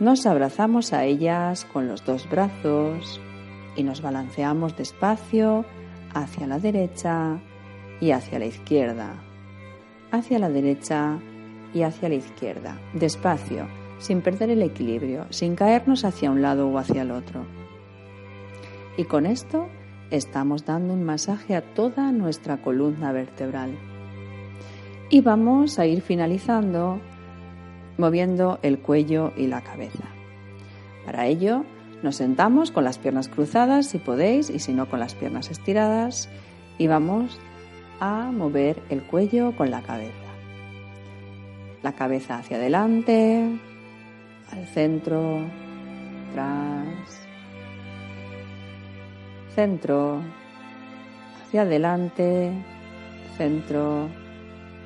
nos 0.00 0.24
abrazamos 0.24 0.94
a 0.94 1.04
ellas 1.04 1.66
con 1.66 1.88
los 1.88 2.06
dos 2.06 2.26
brazos 2.30 3.20
y 3.76 3.82
nos 3.82 4.00
balanceamos 4.00 4.78
despacio 4.78 5.66
hacia 6.14 6.46
la 6.46 6.58
derecha 6.58 7.38
y 8.00 8.12
hacia 8.12 8.38
la 8.38 8.46
izquierda, 8.46 9.22
hacia 10.10 10.38
la 10.38 10.48
derecha 10.48 11.18
y 11.74 11.82
hacia 11.82 12.08
la 12.08 12.14
izquierda, 12.14 12.80
despacio 12.94 13.83
sin 14.04 14.20
perder 14.20 14.50
el 14.50 14.60
equilibrio, 14.60 15.24
sin 15.30 15.56
caernos 15.56 16.04
hacia 16.04 16.30
un 16.30 16.42
lado 16.42 16.68
o 16.68 16.76
hacia 16.76 17.00
el 17.00 17.10
otro. 17.10 17.46
Y 18.98 19.04
con 19.04 19.24
esto 19.24 19.66
estamos 20.10 20.66
dando 20.66 20.92
un 20.92 21.04
masaje 21.04 21.56
a 21.56 21.62
toda 21.62 22.12
nuestra 22.12 22.58
columna 22.58 23.12
vertebral. 23.12 23.70
Y 25.08 25.22
vamos 25.22 25.78
a 25.78 25.86
ir 25.86 26.02
finalizando 26.02 27.00
moviendo 27.96 28.58
el 28.60 28.78
cuello 28.78 29.32
y 29.38 29.46
la 29.46 29.62
cabeza. 29.62 30.04
Para 31.06 31.26
ello 31.26 31.64
nos 32.02 32.16
sentamos 32.16 32.70
con 32.70 32.84
las 32.84 32.98
piernas 32.98 33.28
cruzadas 33.28 33.86
si 33.86 33.96
podéis 33.98 34.50
y 34.50 34.58
si 34.58 34.74
no 34.74 34.86
con 34.90 35.00
las 35.00 35.14
piernas 35.14 35.50
estiradas 35.50 36.28
y 36.76 36.88
vamos 36.88 37.38
a 38.00 38.30
mover 38.32 38.82
el 38.90 39.02
cuello 39.02 39.56
con 39.56 39.70
la 39.70 39.80
cabeza. 39.80 40.12
La 41.82 41.92
cabeza 41.92 42.36
hacia 42.36 42.58
adelante, 42.58 43.48
centro, 44.72 45.40
atrás, 46.30 47.26
centro, 49.54 50.20
hacia 51.42 51.62
adelante, 51.62 52.52
centro, 53.36 54.08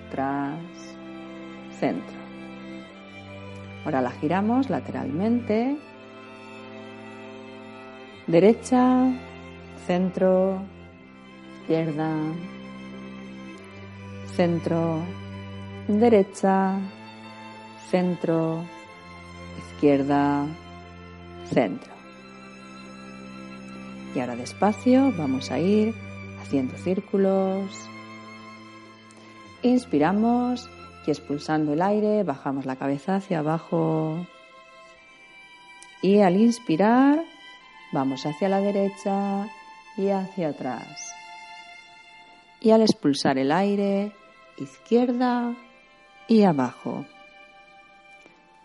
atrás, 0.09 0.59
centro. 1.79 2.19
Ahora 3.85 4.03
la 4.03 4.11
giramos 4.11 4.69
lateralmente, 4.69 5.79
derecha, 8.27 9.11
centro, 9.87 10.61
izquierda, 11.63 12.15
centro, 14.37 15.01
derecha, 15.89 16.79
centro, 17.91 18.63
izquierda, 19.79 20.45
centro. 21.53 21.93
Y 24.13 24.19
ahora 24.19 24.35
despacio 24.35 25.13
vamos 25.17 25.53
a 25.53 25.61
ir 25.61 25.95
haciendo 26.41 26.77
círculos. 26.79 27.89
Inspiramos 29.63 30.69
y 31.07 31.13
expulsando 31.13 31.75
el 31.75 31.83
aire 31.83 32.25
bajamos 32.25 32.67
la 32.67 32.75
cabeza 32.75 33.15
hacia 33.15 33.39
abajo. 33.39 34.27
Y 36.03 36.23
al 36.23 36.37
inspirar 36.37 37.23
vamos 37.93 38.27
hacia 38.27 38.49
la 38.49 38.61
derecha 38.61 39.47
y 39.97 40.09
hacia 40.09 40.49
atrás. 40.49 41.15
Y 42.61 42.73
al 42.73 42.83
expulsar 42.83 43.39
el 43.39 43.53
aire, 43.53 44.11
izquierda 44.57 45.55
y 46.27 46.43
abajo. 46.43 47.05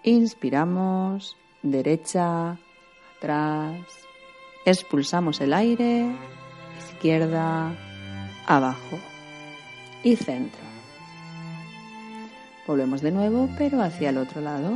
Inspiramos, 0.05 1.37
derecha, 1.61 2.57
atrás. 3.15 3.85
Expulsamos 4.65 5.39
el 5.39 5.53
aire, 5.53 6.13
izquierda, 6.77 7.73
abajo 8.45 8.99
y 10.03 10.17
centro. 10.17 10.59
Volvemos 12.67 13.01
de 13.01 13.11
nuevo, 13.11 13.49
pero 13.57 13.81
hacia 13.81 14.09
el 14.09 14.17
otro 14.17 14.41
lado. 14.41 14.73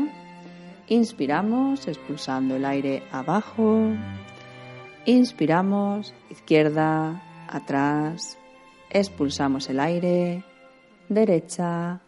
Inspiramos, 0.88 1.90
expulsando 1.90 2.56
el 2.56 2.64
aire 2.64 3.04
abajo. 3.12 3.82
Inspiramos, 5.06 6.14
izquierda, 6.30 7.22
atrás. 7.50 8.38
Expulsamos 8.90 9.70
el 9.70 9.82
aire, 9.82 10.46
derecha, 11.10 12.00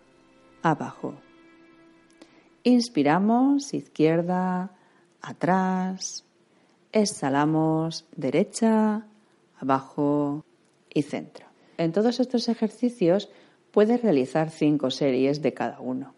abajo. 0.63 1.15
Inspiramos, 2.63 3.73
izquierda, 3.73 4.71
atrás. 5.21 6.25
Exhalamos, 6.91 8.05
derecha, 8.15 9.05
abajo 9.59 10.43
y 10.93 11.03
centro. 11.03 11.45
En 11.77 11.91
todos 11.91 12.19
estos 12.19 12.49
ejercicios 12.49 13.29
puedes 13.71 14.01
realizar 14.01 14.49
cinco 14.49 14.89
series 14.89 15.41
de 15.41 15.53
cada 15.53 15.79
uno. 15.79 16.13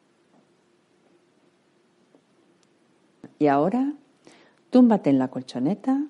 Y 3.37 3.47
ahora, 3.47 3.93
túmbate 4.69 5.09
en 5.09 5.19
la 5.19 5.29
colchoneta, 5.29 6.05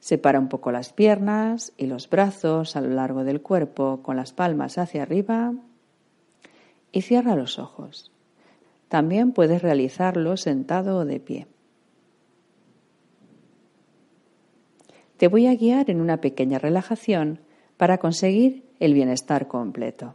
separa 0.00 0.38
un 0.38 0.48
poco 0.48 0.72
las 0.72 0.92
piernas 0.92 1.72
y 1.76 1.86
los 1.86 2.10
brazos 2.10 2.76
a 2.76 2.80
lo 2.80 2.88
largo 2.88 3.24
del 3.24 3.40
cuerpo 3.40 4.02
con 4.02 4.16
las 4.16 4.32
palmas 4.32 4.76
hacia 4.78 5.02
arriba 5.02 5.54
y 6.92 7.02
cierra 7.02 7.36
los 7.36 7.58
ojos. 7.58 8.13
También 8.94 9.32
puedes 9.32 9.60
realizarlo 9.60 10.36
sentado 10.36 10.98
o 10.98 11.04
de 11.04 11.18
pie. 11.18 11.48
Te 15.16 15.26
voy 15.26 15.48
a 15.48 15.54
guiar 15.56 15.90
en 15.90 16.00
una 16.00 16.20
pequeña 16.20 16.60
relajación 16.60 17.40
para 17.76 17.98
conseguir 17.98 18.62
el 18.78 18.94
bienestar 18.94 19.48
completo. 19.48 20.14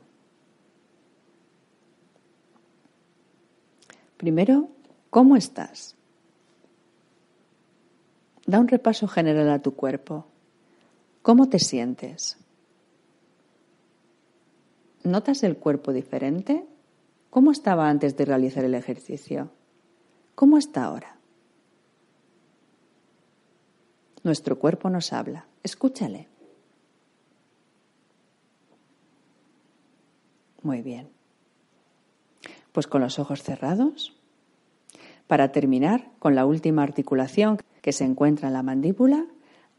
Primero, 4.16 4.70
¿cómo 5.10 5.36
estás? 5.36 5.98
Da 8.48 8.62
un 8.62 8.70
repaso 8.70 9.10
general 9.10 9.50
a 9.50 9.62
tu 9.62 9.76
cuerpo. 9.76 10.26
¿Cómo 11.22 11.50
te 11.50 11.60
sientes? 11.60 12.38
¿Notas 15.04 15.44
el 15.44 15.58
cuerpo 15.58 15.92
diferente? 15.92 16.66
¿Cómo 17.30 17.52
estaba 17.52 17.90
antes 17.90 18.18
de 18.18 18.26
realizar 18.26 18.64
el 18.64 18.74
ejercicio? 18.74 19.52
¿Cómo 20.34 20.58
está 20.58 20.86
ahora? 20.86 21.18
Nuestro 24.24 24.58
cuerpo 24.58 24.90
nos 24.90 25.14
habla. 25.14 25.46
Escúchale. 25.62 26.28
Muy 30.64 30.82
bien. 30.82 31.10
Pues 32.72 32.88
con 32.88 33.02
los 33.02 33.20
ojos 33.20 33.44
cerrados. 33.44 34.16
Para 35.28 35.52
terminar, 35.52 36.10
con 36.18 36.34
la 36.34 36.48
última 36.48 36.82
articulación 36.82 37.60
que 37.82 37.94
se 37.94 38.06
encuentra 38.06 38.48
en 38.48 38.56
la 38.56 38.64
mandíbula, 38.64 39.28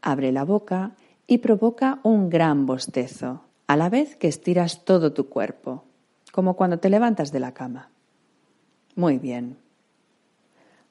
abre 0.01 0.31
la 0.31 0.45
boca 0.45 0.95
y 1.27 1.39
provoca 1.39 1.99
un 2.03 2.29
gran 2.29 2.65
bostezo, 2.65 3.43
a 3.67 3.75
la 3.75 3.89
vez 3.89 4.15
que 4.15 4.29
estiras 4.29 4.85
todo 4.85 5.13
tu 5.13 5.27
cuerpo 5.27 5.83
como 6.31 6.55
cuando 6.55 6.79
te 6.79 6.89
levantas 6.89 7.31
de 7.31 7.39
la 7.39 7.53
cama. 7.53 7.89
Muy 8.95 9.17
bien. 9.17 9.57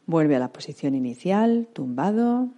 Vuelve 0.06 0.36
a 0.36 0.38
la 0.38 0.52
posición 0.52 0.94
inicial, 0.94 1.68
tumbado. 1.72 2.48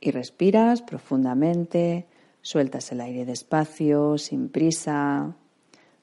Y 0.00 0.10
respiras 0.10 0.82
profundamente, 0.82 2.06
sueltas 2.42 2.92
el 2.92 3.00
aire 3.00 3.24
despacio, 3.24 4.16
sin 4.18 4.48
prisa, 4.48 5.34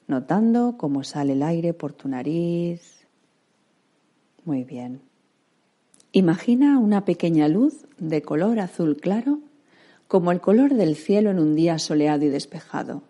notando 0.06 0.76
cómo 0.76 1.02
sale 1.02 1.32
el 1.32 1.42
aire 1.42 1.72
por 1.72 1.92
tu 1.92 2.08
nariz. 2.08 3.06
Muy 4.44 4.64
bien. 4.64 5.00
Imagina 6.12 6.78
una 6.78 7.04
pequeña 7.04 7.48
luz 7.48 7.86
de 7.98 8.22
color 8.22 8.60
azul 8.60 8.96
claro, 8.96 9.40
como 10.08 10.30
el 10.30 10.40
color 10.40 10.74
del 10.74 10.94
cielo 10.94 11.30
en 11.30 11.38
un 11.38 11.56
día 11.56 11.78
soleado 11.78 12.24
y 12.24 12.28
despejado 12.28 13.02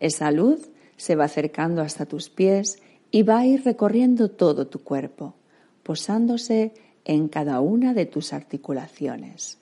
esa 0.00 0.30
luz 0.30 0.70
se 0.96 1.14
va 1.14 1.24
acercando 1.24 1.82
hasta 1.82 2.06
tus 2.06 2.30
pies 2.30 2.82
y 3.10 3.22
va 3.22 3.40
a 3.40 3.46
ir 3.46 3.64
recorriendo 3.64 4.30
todo 4.30 4.66
tu 4.66 4.80
cuerpo, 4.80 5.34
posándose 5.82 6.72
en 7.04 7.28
cada 7.28 7.60
una 7.60 7.94
de 7.94 8.06
tus 8.06 8.32
articulaciones. 8.32 9.58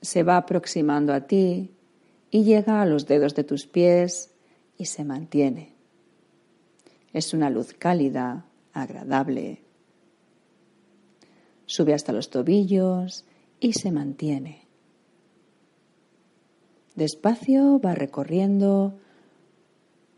Se 0.00 0.22
va 0.22 0.36
aproximando 0.36 1.12
a 1.12 1.26
ti 1.26 1.70
y 2.30 2.44
llega 2.44 2.82
a 2.82 2.86
los 2.86 3.06
dedos 3.06 3.34
de 3.34 3.44
tus 3.44 3.66
pies 3.66 4.30
y 4.76 4.86
se 4.86 5.04
mantiene. 5.04 5.72
Es 7.12 7.34
una 7.34 7.50
luz 7.50 7.72
cálida, 7.72 8.44
agradable. 8.72 9.62
Sube 11.66 11.94
hasta 11.94 12.12
los 12.12 12.30
tobillos 12.30 13.24
y 13.60 13.72
se 13.72 13.90
mantiene. 13.90 14.67
Despacio 16.98 17.78
va 17.78 17.94
recorriendo 17.94 18.98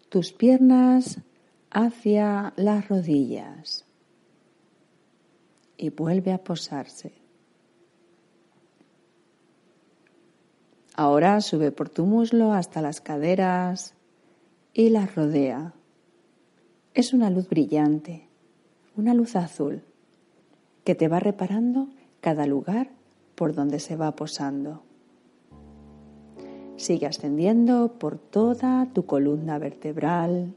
tus 0.09 0.33
piernas 0.33 1.21
hacia 1.71 2.55
las 2.57 2.89
rodillas 2.89 3.85
y 5.77 5.91
vuelve 5.91 6.33
a 6.33 6.43
posarse. 6.43 7.13
Ahora 10.95 11.43
sube 11.43 11.71
por 11.71 11.91
tu 11.91 12.07
muslo 12.07 12.55
hasta 12.55 12.81
las 12.81 13.03
caderas 13.03 13.93
y 14.73 14.89
las 14.89 15.15
rodea. 15.15 15.75
Es 16.95 17.13
una 17.13 17.29
luz 17.29 17.47
brillante, 17.51 18.27
una 18.97 19.13
luz 19.13 19.37
azul, 19.37 19.83
que 20.85 20.95
te 20.95 21.09
va 21.09 21.21
reparando 21.21 21.91
cada 22.23 22.47
lugar 22.47 22.89
por 23.35 23.55
donde 23.55 23.81
se 23.81 23.97
va 23.97 24.17
posando. 24.17 24.83
Sigue 26.81 27.07
ascendiendo 27.07 27.99
por 27.99 28.17
toda 28.17 28.87
tu 28.95 29.05
columna 29.05 29.59
vertebral. 29.59 30.55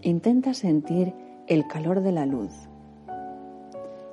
Intenta 0.00 0.54
sentir 0.54 1.12
el 1.48 1.66
calor 1.66 2.00
de 2.00 2.12
la 2.12 2.24
luz 2.24 2.54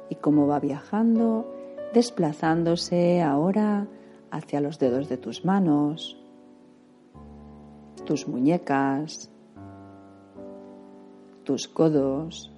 y 0.09 0.15
cómo 0.15 0.45
va 0.45 0.59
viajando, 0.59 1.49
desplazándose 1.93 3.21
ahora 3.21 3.87
hacia 4.29 4.59
los 4.59 4.77
dedos 4.77 5.07
de 5.07 5.15
tus 5.15 5.45
manos, 5.45 6.21
tus 8.05 8.27
muñecas, 8.27 9.31
tus 11.45 11.69
codos. 11.69 12.51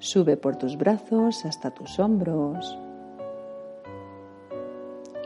Sube 0.00 0.36
por 0.36 0.56
tus 0.56 0.76
brazos 0.76 1.44
hasta 1.44 1.70
tus 1.70 2.00
hombros 2.00 2.76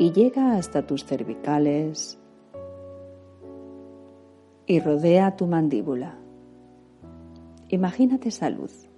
y 0.00 0.12
llega 0.12 0.56
hasta 0.56 0.86
tus 0.86 1.04
cervicales 1.04 2.18
y 4.64 4.80
rodea 4.80 5.36
tu 5.36 5.46
mandíbula. 5.46 6.16
Imagínate 7.68 8.30
esa 8.30 8.48
luz. 8.48 8.88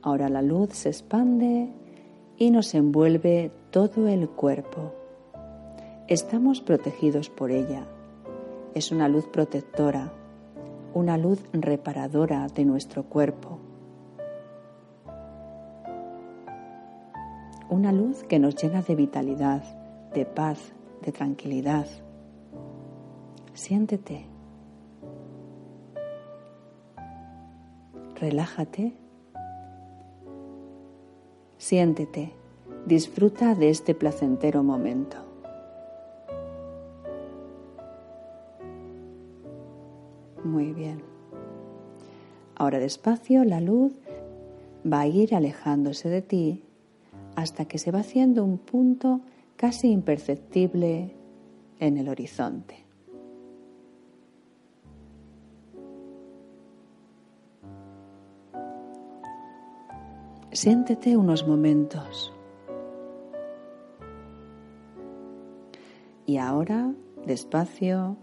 Ahora 0.00 0.30
la 0.30 0.40
luz 0.40 0.70
se 0.70 0.88
expande 0.88 1.68
y 2.38 2.50
nos 2.50 2.74
envuelve 2.74 3.52
todo 3.70 4.08
el 4.08 4.30
cuerpo. 4.30 4.94
Estamos 6.08 6.62
protegidos 6.62 7.28
por 7.28 7.50
ella. 7.50 7.86
Es 8.74 8.90
una 8.90 9.06
luz 9.06 9.26
protectora, 9.26 10.14
una 10.94 11.18
luz 11.18 11.44
reparadora 11.52 12.46
de 12.46 12.64
nuestro 12.64 13.02
cuerpo. 13.02 13.58
Una 17.72 17.90
luz 17.90 18.22
que 18.24 18.38
nos 18.38 18.54
llena 18.62 18.82
de 18.82 18.94
vitalidad, 18.94 19.62
de 20.12 20.26
paz, 20.26 20.74
de 21.00 21.10
tranquilidad. 21.10 21.86
Siéntete. 23.54 24.26
Relájate 28.16 28.92
Siéntete, 31.56 32.34
disfruta 32.84 33.54
de 33.54 33.70
este 33.70 33.94
placentero 33.94 34.62
momento. 34.62 35.16
Muy 40.44 40.74
bien. 40.74 41.00
Ahora 42.54 42.78
despacio 42.78 43.46
la 43.46 43.62
luz 43.62 43.94
va 44.84 45.00
a 45.00 45.06
ir 45.06 45.34
alejándose 45.34 46.10
de 46.10 46.20
ti 46.20 46.64
hasta 47.36 47.64
que 47.64 47.78
se 47.78 47.90
va 47.90 48.00
haciendo 48.00 48.44
un 48.44 48.58
punto 48.58 49.20
casi 49.56 49.90
imperceptible 49.90 51.14
en 51.78 51.96
el 51.96 52.08
horizonte. 52.08 52.82
Siéntete 60.52 61.16
unos 61.16 61.46
momentos. 61.48 62.32
Y 66.26 66.36
ahora, 66.36 66.92
despacio, 67.26 68.16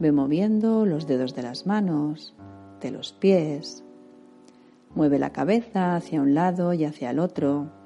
ve 0.00 0.10
moviendo 0.10 0.86
los 0.86 1.06
dedos 1.06 1.34
de 1.34 1.42
las 1.42 1.66
manos, 1.66 2.34
de 2.80 2.90
los 2.90 3.12
pies. 3.12 3.84
Mueve 4.94 5.18
la 5.18 5.30
cabeza 5.30 5.94
hacia 5.94 6.22
un 6.22 6.34
lado 6.34 6.72
y 6.72 6.84
hacia 6.84 7.10
el 7.10 7.18
otro. 7.18 7.83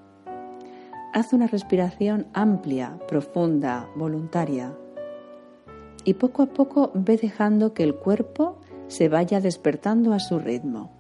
Haz 1.12 1.32
una 1.32 1.46
respiración 1.46 2.26
amplia, 2.32 2.98
profunda, 3.08 3.88
voluntaria. 3.96 4.72
Y 6.04 6.14
poco 6.14 6.42
a 6.42 6.46
poco 6.46 6.90
ve 6.94 7.16
dejando 7.16 7.74
que 7.74 7.82
el 7.82 7.94
cuerpo 7.94 8.58
se 8.88 9.08
vaya 9.08 9.40
despertando 9.40 10.12
a 10.12 10.20
su 10.20 10.38
ritmo. 10.38 10.90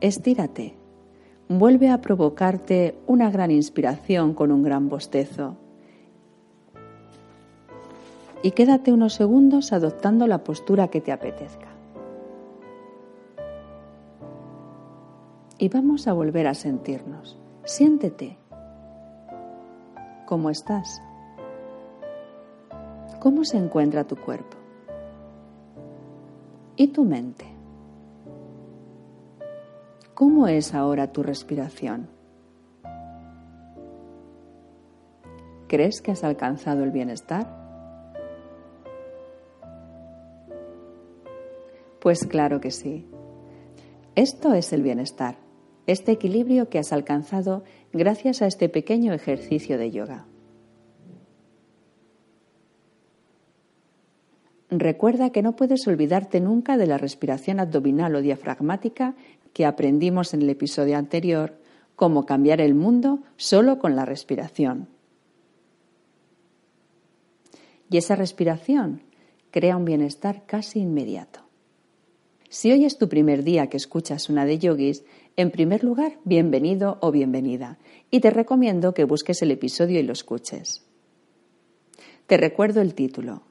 Estírate 0.00 0.80
vuelve 1.50 1.88
a 1.88 2.00
provocarte 2.00 2.96
una 3.08 3.28
gran 3.28 3.50
inspiración 3.50 4.34
con 4.34 4.52
un 4.52 4.62
gran 4.62 4.88
bostezo. 4.88 5.56
Y 8.42 8.52
quédate 8.52 8.92
unos 8.92 9.14
segundos 9.14 9.72
adoptando 9.72 10.28
la 10.28 10.44
postura 10.44 10.88
que 10.88 11.00
te 11.00 11.10
apetezca. 11.10 11.66
Y 15.58 15.68
vamos 15.68 16.06
a 16.06 16.12
volver 16.12 16.46
a 16.46 16.54
sentirnos. 16.54 17.39
Siéntete. 17.64 18.36
¿Cómo 20.26 20.50
estás? 20.50 21.02
¿Cómo 23.20 23.44
se 23.44 23.58
encuentra 23.58 24.04
tu 24.04 24.16
cuerpo? 24.16 24.56
¿Y 26.76 26.88
tu 26.88 27.04
mente? 27.04 27.44
¿Cómo 30.14 30.48
es 30.48 30.74
ahora 30.74 31.12
tu 31.12 31.22
respiración? 31.22 32.08
¿Crees 35.68 36.00
que 36.00 36.12
has 36.12 36.24
alcanzado 36.24 36.82
el 36.82 36.90
bienestar? 36.90 37.46
Pues 42.00 42.26
claro 42.26 42.60
que 42.60 42.70
sí. 42.70 43.06
Esto 44.14 44.54
es 44.54 44.72
el 44.72 44.82
bienestar, 44.82 45.36
este 45.92 46.12
equilibrio 46.12 46.68
que 46.68 46.78
has 46.78 46.92
alcanzado 46.92 47.64
gracias 47.92 48.42
a 48.42 48.46
este 48.46 48.68
pequeño 48.68 49.12
ejercicio 49.12 49.78
de 49.78 49.90
yoga. 49.90 50.26
Recuerda 54.70 55.30
que 55.30 55.42
no 55.42 55.56
puedes 55.56 55.86
olvidarte 55.88 56.40
nunca 56.40 56.76
de 56.76 56.86
la 56.86 56.96
respiración 56.96 57.58
abdominal 57.58 58.14
o 58.14 58.22
diafragmática 58.22 59.16
que 59.52 59.66
aprendimos 59.66 60.32
en 60.32 60.42
el 60.42 60.50
episodio 60.50 60.96
anterior, 60.96 61.58
cómo 61.96 62.24
cambiar 62.24 62.60
el 62.60 62.74
mundo 62.74 63.20
solo 63.36 63.80
con 63.80 63.96
la 63.96 64.04
respiración. 64.04 64.88
Y 67.90 67.96
esa 67.96 68.14
respiración 68.14 69.02
crea 69.50 69.76
un 69.76 69.84
bienestar 69.84 70.46
casi 70.46 70.78
inmediato. 70.78 71.40
Si 72.48 72.70
hoy 72.70 72.84
es 72.84 72.98
tu 72.98 73.08
primer 73.08 73.42
día 73.42 73.68
que 73.68 73.76
escuchas 73.76 74.28
una 74.28 74.44
de 74.44 74.58
yogis, 74.58 75.04
en 75.36 75.50
primer 75.50 75.84
lugar, 75.84 76.18
bienvenido 76.24 76.98
o 77.00 77.10
bienvenida, 77.10 77.78
y 78.10 78.20
te 78.20 78.30
recomiendo 78.30 78.94
que 78.94 79.04
busques 79.04 79.42
el 79.42 79.50
episodio 79.50 80.00
y 80.00 80.02
lo 80.02 80.12
escuches. 80.12 80.86
Te 82.26 82.36
recuerdo 82.36 82.80
el 82.80 82.94
título, 82.94 83.42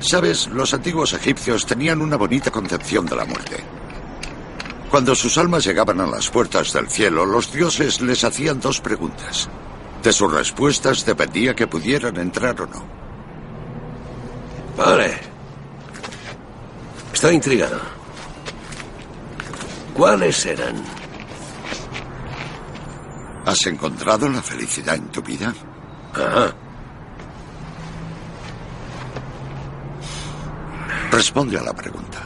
Sabes, 0.00 0.46
los 0.48 0.72
antiguos 0.74 1.12
egipcios 1.12 1.66
tenían 1.66 2.00
una 2.00 2.16
bonita 2.16 2.50
concepción 2.50 3.06
de 3.06 3.16
la 3.16 3.24
muerte. 3.24 3.56
Cuando 4.90 5.14
sus 5.14 5.36
almas 5.36 5.64
llegaban 5.64 6.00
a 6.00 6.06
las 6.06 6.30
puertas 6.30 6.72
del 6.72 6.88
cielo, 6.88 7.26
los 7.26 7.52
dioses 7.52 8.00
les 8.00 8.24
hacían 8.24 8.60
dos 8.60 8.80
preguntas. 8.80 9.48
De 10.02 10.12
sus 10.12 10.32
respuestas 10.32 11.04
dependía 11.04 11.54
que 11.54 11.66
pudieran 11.66 12.16
entrar 12.16 12.60
o 12.62 12.66
no. 12.66 12.84
Vale. 14.76 15.18
Estoy 17.12 17.34
intrigado. 17.34 17.80
¿Cuáles 19.92 20.46
eran? 20.46 20.76
¿Has 23.44 23.66
encontrado 23.66 24.28
la 24.28 24.40
felicidad 24.40 24.94
en 24.94 25.08
tu 25.08 25.20
vida? 25.20 25.52
Ajá. 26.14 26.54
Responde 31.18 31.58
a 31.58 31.62
la 31.64 31.72
pregunta. 31.72 32.20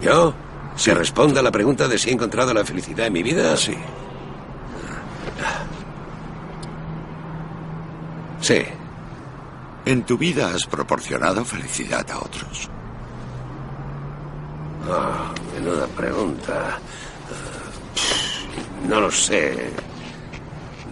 ¿Yo? 0.00 0.32
¿Se 0.76 0.94
responde 0.94 1.40
a 1.40 1.42
la 1.42 1.50
pregunta 1.50 1.88
de 1.88 1.98
si 1.98 2.10
he 2.10 2.12
encontrado 2.12 2.54
la 2.54 2.64
felicidad 2.64 3.06
en 3.08 3.12
mi 3.12 3.22
vida? 3.24 3.56
Sí. 3.56 3.74
Sí. 8.40 8.62
¿En 9.84 10.04
tu 10.04 10.16
vida 10.16 10.54
has 10.54 10.64
proporcionado 10.64 11.44
felicidad 11.44 12.08
a 12.08 12.18
otros? 12.18 12.68
Oh, 14.88 15.54
menuda 15.58 15.88
pregunta. 15.88 16.78
No 18.88 19.00
lo 19.00 19.10
sé. 19.10 19.70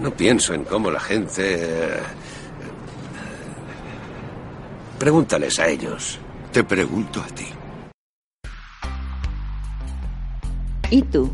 No 0.00 0.10
pienso 0.10 0.54
en 0.54 0.64
cómo 0.64 0.90
la 0.90 0.98
gente... 0.98 1.54
eh, 1.54 2.02
Pregúntales 4.98 5.56
a 5.60 5.68
ellos. 5.68 6.18
Te 6.54 6.62
pregunto 6.62 7.20
a 7.20 7.26
ti. 7.26 7.46
¿Y 10.88 11.02
tú? 11.02 11.32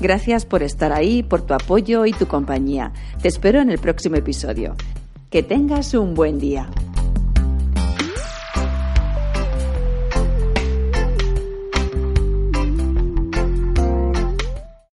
Gracias 0.00 0.44
por 0.44 0.64
estar 0.64 0.92
ahí, 0.92 1.22
por 1.22 1.42
tu 1.42 1.54
apoyo 1.54 2.06
y 2.06 2.12
tu 2.12 2.26
compañía. 2.26 2.92
Te 3.22 3.28
espero 3.28 3.60
en 3.60 3.70
el 3.70 3.78
próximo 3.78 4.16
episodio. 4.16 4.74
Que 5.30 5.44
tengas 5.44 5.94
un 5.94 6.14
buen 6.14 6.40
día. 6.40 6.68